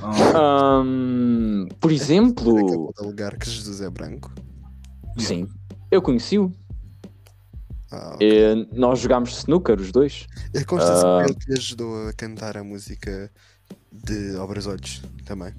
[0.03, 4.31] Ahm, por exemplo, acabou de alegar que Jesus é branco.
[5.17, 5.47] sim,
[5.89, 6.51] eu conheci-o.
[7.91, 10.27] Ah, Eh, nós jogámos snooker, os dois.
[10.53, 11.23] é consta-se ah.
[11.23, 13.29] que ele te ajudou a cantar a música
[13.91, 15.53] de Obras Olhos também.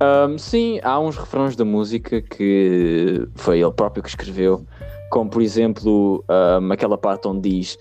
[0.00, 4.66] Ahm, sim, há uns refrões da música que foi ele próprio que escreveu,
[5.10, 7.78] como por exemplo ahm, aquela parte onde diz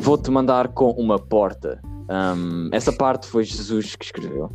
[0.00, 1.80] Vou-te mandar com uma porta.
[2.08, 4.50] Ahm, essa parte foi Jesus que escreveu.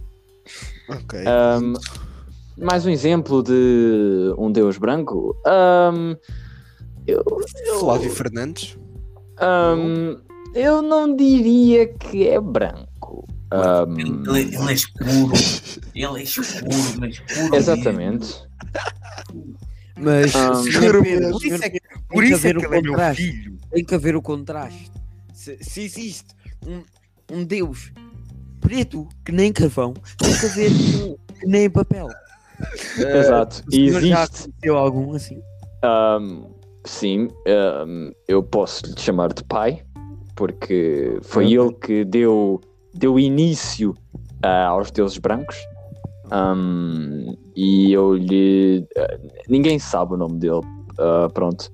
[0.89, 1.19] Ok.
[1.25, 1.73] Ahm,
[2.57, 5.35] mais um exemplo de um Deus branco.
[5.45, 6.15] Ahm,
[7.07, 7.23] eu,
[7.79, 8.77] Flávio Fernandes.
[9.39, 10.17] ahm,
[10.53, 13.27] eu não diria que é branco.
[13.97, 15.33] Ele, ele é escuro.
[15.93, 17.55] Ele é escuro, mas escuro.
[17.55, 18.43] exatamente.
[19.95, 21.79] Mas, Ah, senhor Pedro, Por isso é que,
[22.09, 23.21] por tem que isso é haver que um ele é meu contraste.
[23.31, 23.57] filho.
[23.71, 24.91] Tem que haver o contraste.
[25.33, 26.33] Se, se existe
[26.65, 26.81] um,
[27.31, 27.91] um Deus
[28.63, 32.07] preto que nem carvão, tem que haver um que nem papel.
[32.97, 33.61] Exato.
[33.71, 34.43] E já existe.
[34.43, 35.41] conheceu algum assim?
[35.83, 36.45] Ahm,
[36.85, 39.83] sim, ahm, eu posso lhe chamar de pai,
[40.35, 42.61] porque foi ele que deu,
[42.93, 43.93] deu início
[44.41, 45.57] ah, aos deuses brancos.
[46.31, 48.87] Ahm, e eu lhe.
[48.97, 49.17] ah,
[49.49, 50.61] ninguém sabe o nome dele,
[50.97, 51.69] ah, pronto.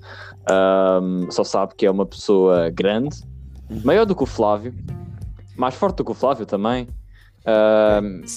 [1.30, 3.22] Só sabe que é uma pessoa grande,
[3.86, 4.74] maior do que o Flávio,
[5.60, 6.88] mais forte do que o Flávio também.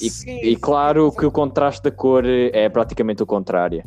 [0.00, 3.84] E Sim, e claro que o contraste da cor é praticamente o contrário.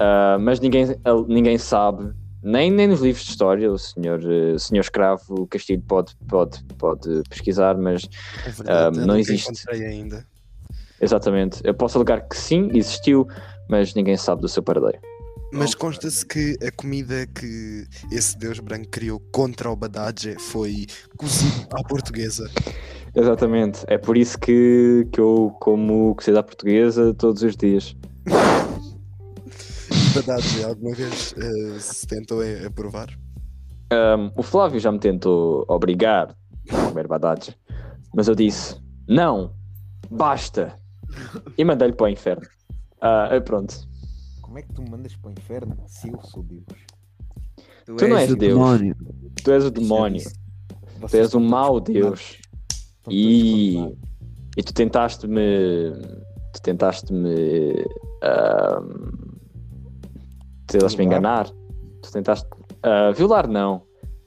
[0.00, 2.12] Ah, mas ninguém, ah, ninguém sabe,
[2.42, 6.58] nem, nem nos livros de história, o senhor, eh, o senhor escravo Castilho pode, pode,
[6.76, 8.08] pode pesquisar, mas
[8.44, 9.52] É verdade, Ah, não existe.
[9.70, 10.26] ainda.
[11.00, 13.26] exatamente, eu posso alegar que sim, existiu,
[13.70, 14.98] mas ninguém sabe do seu paradeiro.
[15.56, 20.86] Mas consta-se que a comida que esse Deus branco criou contra o Badaje foi
[21.16, 22.50] cozido à portuguesa.
[23.14, 27.94] Exatamente, é por isso que, que eu como cozida à portuguesa todos os dias.
[30.12, 33.08] Badaje, alguma vez eh, se tentou eh, aprovar?
[33.92, 36.34] Um, o Flávio já me tentou obrigar
[36.68, 37.56] a comer badados,
[38.12, 38.76] mas eu disse:
[39.06, 39.54] não,
[40.10, 40.76] basta.
[41.56, 42.46] E mandei-lhe para o inferno.
[43.00, 43.93] Ah, pronto.
[44.54, 46.62] Como é que tu me mandas para o inferno se eu sou Deus?
[47.84, 48.52] Tu não és o Deus.
[48.52, 48.96] demónio.
[49.42, 51.80] Tu és o demónio, tu Vocês és estão mau.
[51.80, 52.38] Deus.
[53.10, 53.76] E,
[54.56, 55.90] e tu tentaste-me.
[56.52, 57.84] Tu tentaste-me.
[58.22, 59.38] ahm,
[60.68, 61.18] tentaste-me Violar?
[61.18, 61.50] enganar.
[62.00, 62.48] Tu tentaste.
[62.84, 63.82] ah, violar, não.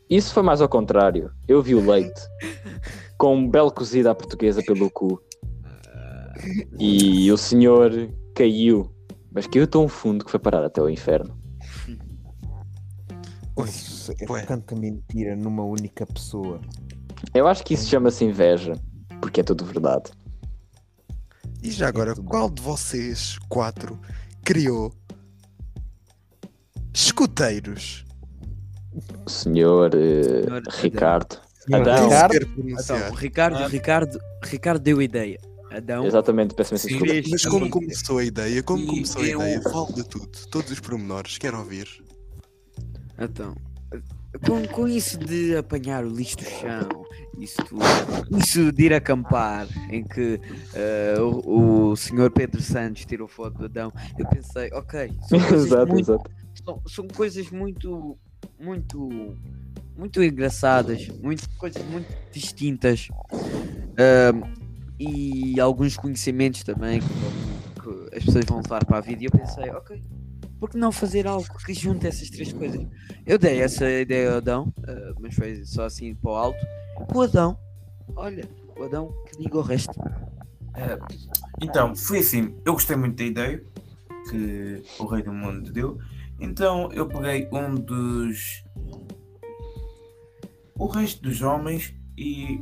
[0.09, 1.32] Isso foi mais ao contrário.
[1.47, 2.21] Eu violei-te
[3.17, 5.21] com um belo cozido à portuguesa pelo cu.
[6.78, 7.93] E o senhor
[8.36, 8.96] caiu.
[9.38, 11.39] Mas caiu tão fundo que foi parar até o inferno.
[13.67, 14.41] Isso é ué.
[14.41, 16.59] tanta mentira numa única pessoa.
[17.35, 18.73] Eu acho que isso chama-se inveja.
[19.21, 20.09] Porque é tudo verdade.
[21.61, 23.99] E já agora, qual de vocês quatro
[24.43, 24.91] criou
[26.91, 28.05] escuteiros?
[29.23, 31.39] O senhor, eh, Senhor Ricardo.
[31.71, 31.93] Adão.
[31.95, 32.31] Não Ricardo?
[32.31, 33.67] quero Então, o Ricardo, Ah.
[33.67, 35.39] Ricardo, Ricardo deu a ideia.
[35.70, 37.13] Adão, Exatamente, peço desculpa.
[37.30, 38.63] Mas como começou a ideia?
[38.63, 39.61] Como E começou a eu- ideia?
[39.63, 41.88] Fale de tudo, todos os pormenores, quero ouvir.
[43.20, 43.55] Então,
[44.45, 47.03] com, com isso de apanhar o lixo do chão,
[47.38, 47.82] isso, tudo,
[48.38, 50.39] isso de ir acampar, em que
[50.74, 55.65] eh, o, o senhor Pedro Santos tirou foto do Adão, eu pensei, ok, são coisas,
[55.65, 56.32] exato, muito, exato.
[56.63, 58.18] são, são coisas muito,
[58.59, 59.36] muito,
[59.97, 63.07] muito engraçadas, muito, coisas muito distintas
[63.97, 64.66] ahm,
[64.99, 69.23] e alguns conhecimentos também que, que as pessoas vão levar para a vida.
[69.23, 70.01] E eu pensei, ok,
[70.59, 72.85] por que não fazer algo que junte essas três coisas?
[73.25, 76.65] Eu dei essa ideia ao Adão, ah, mas foi só assim para o alto.
[77.13, 77.57] O Adão,
[78.15, 78.43] olha,
[78.75, 79.93] o Adão que diga o resto.
[80.73, 80.97] É,
[81.61, 83.63] então, foi assim, eu gostei muito da ideia
[84.29, 85.97] que o Rei do Mundo deu.
[86.39, 88.63] Então eu peguei um dos.
[90.75, 92.61] o resto dos homens e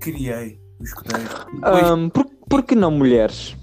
[0.00, 3.56] criei Depois, Ahm, por, por que não mulheres?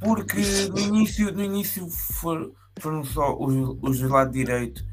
[0.00, 4.84] porque no início, no início for- foram só os, os do lado direito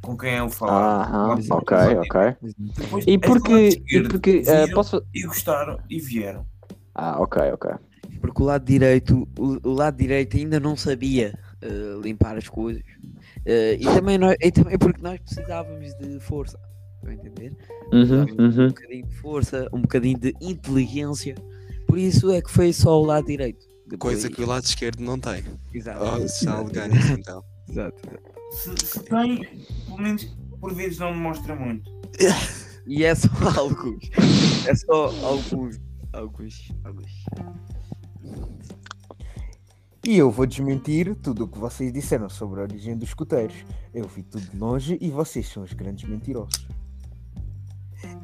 [0.00, 1.06] com quem eu falava.
[1.06, 2.36] Ah, Lá- ok, ok.
[2.58, 5.02] Depois, E porque, e porque ah, viram posso.
[5.14, 6.46] E gostaram e vieram.
[6.94, 7.70] Ah, ok, ok.
[8.20, 12.82] Porque o lado direito, o, o lado direito ainda não sabia eh, limpar as coisas.
[13.44, 16.58] Eh, e, também nós, e também porque nós precisávamos de força.
[17.04, 17.56] Estão a entender?
[17.92, 18.64] Uhum, uhum.
[18.64, 21.34] Um bocadinho de força, um bocadinho de inteligência.
[21.86, 23.66] Por isso é que foi só o lado direito.
[23.86, 25.44] Depois- Coisa que o lado esquerdo não tem.
[25.72, 26.00] Exato.
[26.02, 27.44] Oh, se exato, alegar nisso então.
[27.68, 28.00] exato.
[28.52, 29.44] Se, se tem,
[29.86, 30.24] pelo menos
[30.60, 31.90] por vezes não me mostra muito.
[32.86, 33.28] E é só
[33.58, 34.10] alguns.
[34.66, 35.80] É só alguns.
[36.12, 36.72] Alguns.
[36.84, 37.10] Alguns.
[40.06, 43.54] E eu vou desmentir tudo o que vocês disseram sobre a origem dos escuteiros.
[43.92, 46.66] Eu vi tudo de longe e vocês são os grandes mentirosos.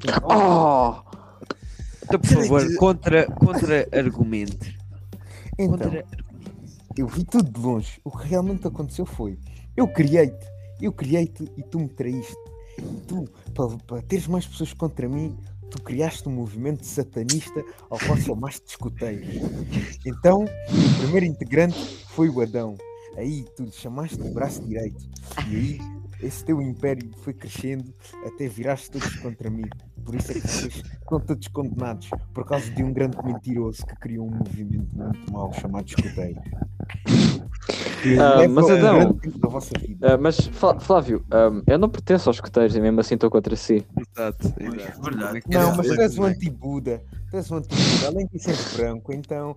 [0.02, 1.10] Então, Oh!
[2.02, 4.76] Então, por favor, contra, contra argumente.
[5.58, 6.04] então, Contra...
[6.96, 8.00] eu vi tudo de longe.
[8.04, 9.38] O que realmente aconteceu foi:
[9.76, 10.46] eu criei-te,
[10.80, 12.34] eu criei-te e tu me traíste.
[12.78, 15.36] E tu, para, para teres mais pessoas contra mim,
[15.70, 19.28] tu criaste um movimento satanista ao qual chamaste de escuteiros.
[20.04, 21.78] Então, o primeiro integrante
[22.08, 22.76] foi o Adão.
[23.16, 25.08] Aí tu lhe chamaste de braço direito.
[25.48, 27.92] E aí esse teu império foi crescendo
[28.26, 29.64] até viraste todos contra mim.
[30.04, 33.94] Por isso é que vocês estão todos condenados por causa de um grande mentiroso que
[33.96, 36.40] criou um movimento muito mau chamado escuteiro.
[38.02, 40.14] Que Ah, mas um Adão- grande tempo da vossa vida.
[40.14, 43.54] Ah, mas, Flá- Flávio, ah, eu não pertenço aos escuteiros e mesmo assim estou contra
[43.56, 43.86] si.
[43.98, 45.02] Exato, exato.
[45.02, 45.40] verdade.
[45.48, 46.30] Não, mas tu és um como é.
[46.30, 47.02] anti-Buda.
[47.32, 48.06] Um.
[48.06, 49.56] Além de ser branco, então.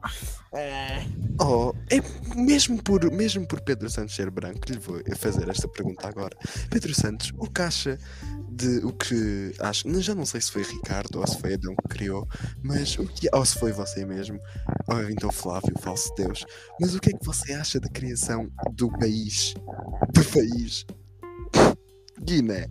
[0.53, 1.05] ah,
[1.41, 1.99] Oh, é
[2.36, 6.38] mesmo por, mesmo por Pedro Santos ser branco, lhe vou fazer esta pergunta agora.
[6.69, 7.97] Pedro Santos, o que acha
[8.49, 9.88] de o que acha?
[9.89, 12.28] não- Já não sei se foi Ricardo ou se foi Adão que criou,
[12.61, 14.39] mas o que ou se foi você mesmo,
[14.88, 16.45] ou então Flávio, falso Deus.
[16.80, 19.55] Mas o que é que você acha da criação do país?
[20.13, 20.86] Do país
[22.21, 22.67] Guiné.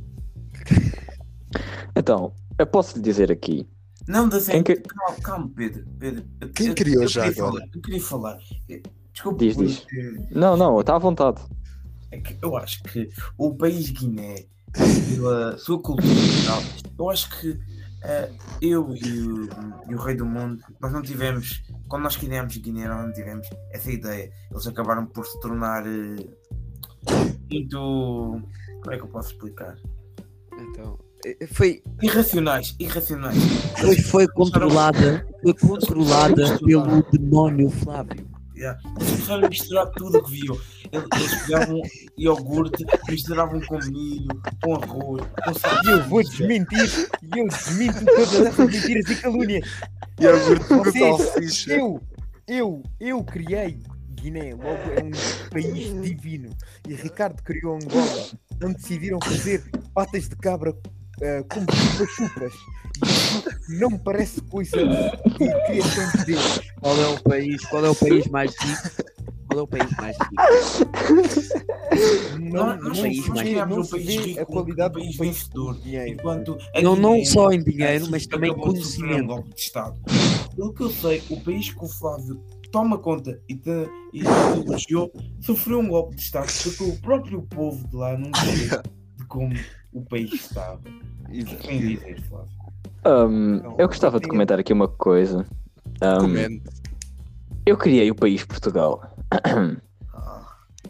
[1.97, 3.69] Então, eu posso lhe dizer aqui.
[4.09, 5.85] Não, da Quem que- calma, calma, Pedro.
[5.99, 6.25] Pedro.
[6.41, 7.53] Eu- Quem eu- criou eu já queria agora?
[7.61, 8.39] falar, Eu queria falar.
[8.69, 8.83] Eu-
[9.13, 9.81] Desculpa, Diz, diz.
[9.81, 11.41] porque Não, não, está à vontade.
[12.11, 16.63] é que eu acho que o país Guiné, pela sua cultura e tal,
[16.99, 17.59] eu acho que
[18.05, 19.49] eh, eu e o,
[19.91, 23.47] e o Rei do Mundo, nós não tivemos, quando nós criamos Guiné, nós não tivemos
[23.71, 24.33] essa ideia.
[24.51, 26.27] Eles acabaram por se tornar eh,
[27.51, 28.41] muito.
[28.83, 29.77] Como é que eu posso explicar?
[30.59, 31.12] Então, eh,
[31.53, 33.37] foi, Irracionais, irracionais.
[33.79, 38.29] foi, foi controlada, foi controlada pelo demónio Flávio.
[38.57, 38.79] Yeah.
[38.97, 40.59] Eles começaram a misturar tudo o que viam.
[40.93, 41.83] Eles, pegavam
[42.17, 44.29] iogurte, misturavam com milho,
[44.63, 45.85] com arroz, com sal.
[45.85, 47.09] E eu vou desmentir.
[47.23, 49.69] E eu desminto todas essas mentiras e calúnias.
[50.21, 51.73] Iogurte com salsicha.
[51.73, 52.01] Eu,
[52.47, 53.81] eu, eu criei
[54.23, 56.51] Guiné, logo é um país divino.
[56.87, 58.31] E Ricardo criou Angola,
[58.63, 60.73] onde decidiram fazer patas de cabra
[61.23, 61.67] eh, como
[62.07, 62.53] chupas.
[63.69, 66.61] Não me parece coisa de criação de Deus.
[66.81, 67.65] Qual é o país?
[67.67, 68.91] Qual é o país mais rico?
[69.49, 70.35] Qual é o país mais rico?
[72.41, 72.91] Não, não,
[73.35, 75.81] criamos vê, um não se país vê rico, a qualidade um país do país vencedor.
[75.81, 76.09] dinheiro.
[76.11, 79.27] Enquanto Não, não só em dinheiro, mas também um conhecimento.
[79.27, 80.01] golpe de Estado.
[80.57, 83.71] Pelo que eu sei, o país que o Flávio toma conta e, te,
[84.13, 84.23] e
[84.57, 88.83] elogiou sofreu um golpe de Estado porque o próprio povo de lá não sabia
[89.17, 89.55] de como
[89.93, 90.81] o país estava.
[91.61, 91.97] Quem
[92.29, 92.49] Flávio?
[93.05, 95.45] Não, eu gostava de comentar aqui uma coisa.
[96.01, 96.63] Ahm, Comente.
[97.67, 99.03] eu criei o país Portugal.
[99.31, 99.77] Ah,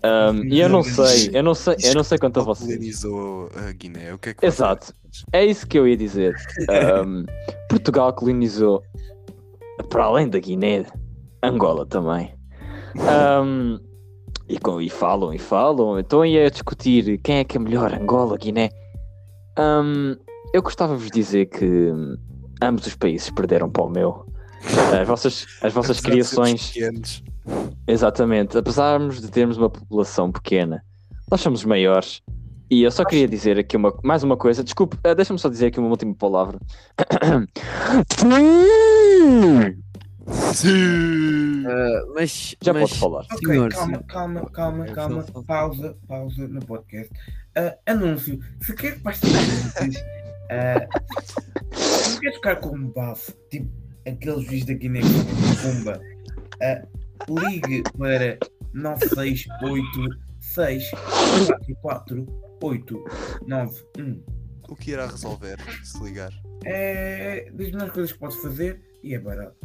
[0.05, 2.76] Ahm, e eu não sei, eu não sei, eu não sei quanto a Portugal vocês.
[2.76, 4.12] colonizou a Guiné.
[4.12, 4.93] O que é que Exato.
[5.32, 6.34] É isso que eu ia dizer.
[6.68, 7.24] Ahm,
[7.68, 8.82] Portugal colonizou,
[9.88, 10.84] para além da Guiné,
[11.43, 12.34] Angola também.
[12.99, 13.78] Ahm,
[14.49, 15.99] e, com, e falam, e falam.
[15.99, 18.70] Então ia discutir quem é que é melhor, Angola, Guiné.
[19.57, 20.16] Ahm,
[20.53, 22.16] eu gostava de vos dizer que hum,
[22.62, 24.26] ambos os países perderam para o meu.
[25.00, 26.72] As vossas, as vossas Apesar criações.
[27.86, 28.57] Exatamente.
[28.57, 30.84] Apesar de termos uma população pequena,
[31.30, 32.22] nós somos maiores.
[32.70, 34.62] E eu só queria dizer aqui uma, mais uma coisa.
[34.64, 36.59] Desculpe, eh, deixa-me só dizer aqui uma última palavra.
[40.55, 41.64] Sim.
[41.66, 43.24] Ah, mas, Já mas pode falar.
[43.32, 44.05] Ok, Senhor, calma, senhor.
[44.05, 45.22] calma, calma, calma.
[45.30, 47.12] sou- Pausa, pausa no podcast.
[47.57, 48.38] Ah, anúncio.
[48.62, 49.00] Se quer que
[50.53, 51.34] basta anúncios,
[51.72, 53.70] ah, se quer ficar com um bafo, tipo
[54.07, 56.00] aqueles juízes da Guiné com Pumba,
[56.61, 56.82] ah,
[57.48, 58.38] ligue para
[58.74, 60.18] 968
[60.55, 62.26] 44
[62.62, 64.22] 891.
[64.68, 66.32] O que irá resolver se ligar?
[66.64, 69.57] É das melhores coisas que pode fazer e é barato.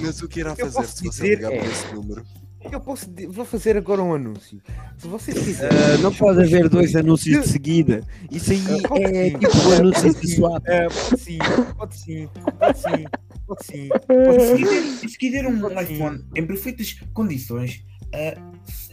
[0.00, 2.24] Mas o que irá fazer posso se você ligar é- para esse número?
[2.72, 4.60] Eu posso, vou fazer agora um anúncio.
[4.98, 5.78] Se vocês quiserem.
[5.78, 8.00] ah, não pode haver dois anúncios de seguida.
[8.30, 9.38] Isso aí Ah, pode é sim.
[9.38, 10.64] tipo Ah, anúncios pode de swap.
[10.68, 11.38] Ah, pode sim,
[11.76, 13.04] pode sim, pode sim,
[13.46, 14.56] pode sim, pode Se sim.
[14.64, 15.80] quiser, se quiser um Sim.
[15.94, 18.34] iPhone em perfeitas condições, ah,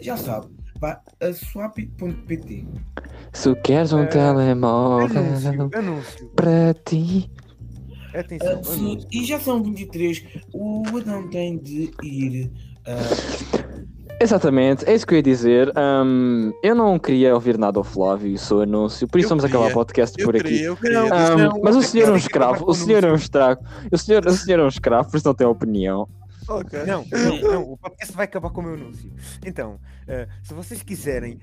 [0.01, 0.47] já sabe,
[0.79, 2.65] vá a swap.pt.
[3.33, 6.27] Se queres um Eh, telemóvel Anúncio, anúncio.
[6.35, 7.29] para ti.
[8.13, 9.07] Atenção, Ah, anúncio.
[9.11, 10.23] e já são 23.
[10.53, 12.51] O Adão tem de ir.
[14.21, 15.71] Exatamente, é isso que eu ia dizer.
[15.77, 19.29] Ahm, eu não queria ouvir nada ao Flávio e o seu anúncio, por isso Eu
[19.29, 20.43] vamos acabar o queria, podcast Eu por aqui.
[20.43, 20.99] queria, eu queria.
[21.01, 23.61] Ahm, não, mas o senhor é um escravo, o senhor é um escravo,
[23.91, 26.07] o senhor, o senhor é um escravo, por isso não tem opinião.
[26.47, 26.79] Ok.
[26.85, 29.11] Não, não, não, o podcast vai acabar com o meu anúncio.
[29.45, 31.39] Então, eh, se vocês quiserem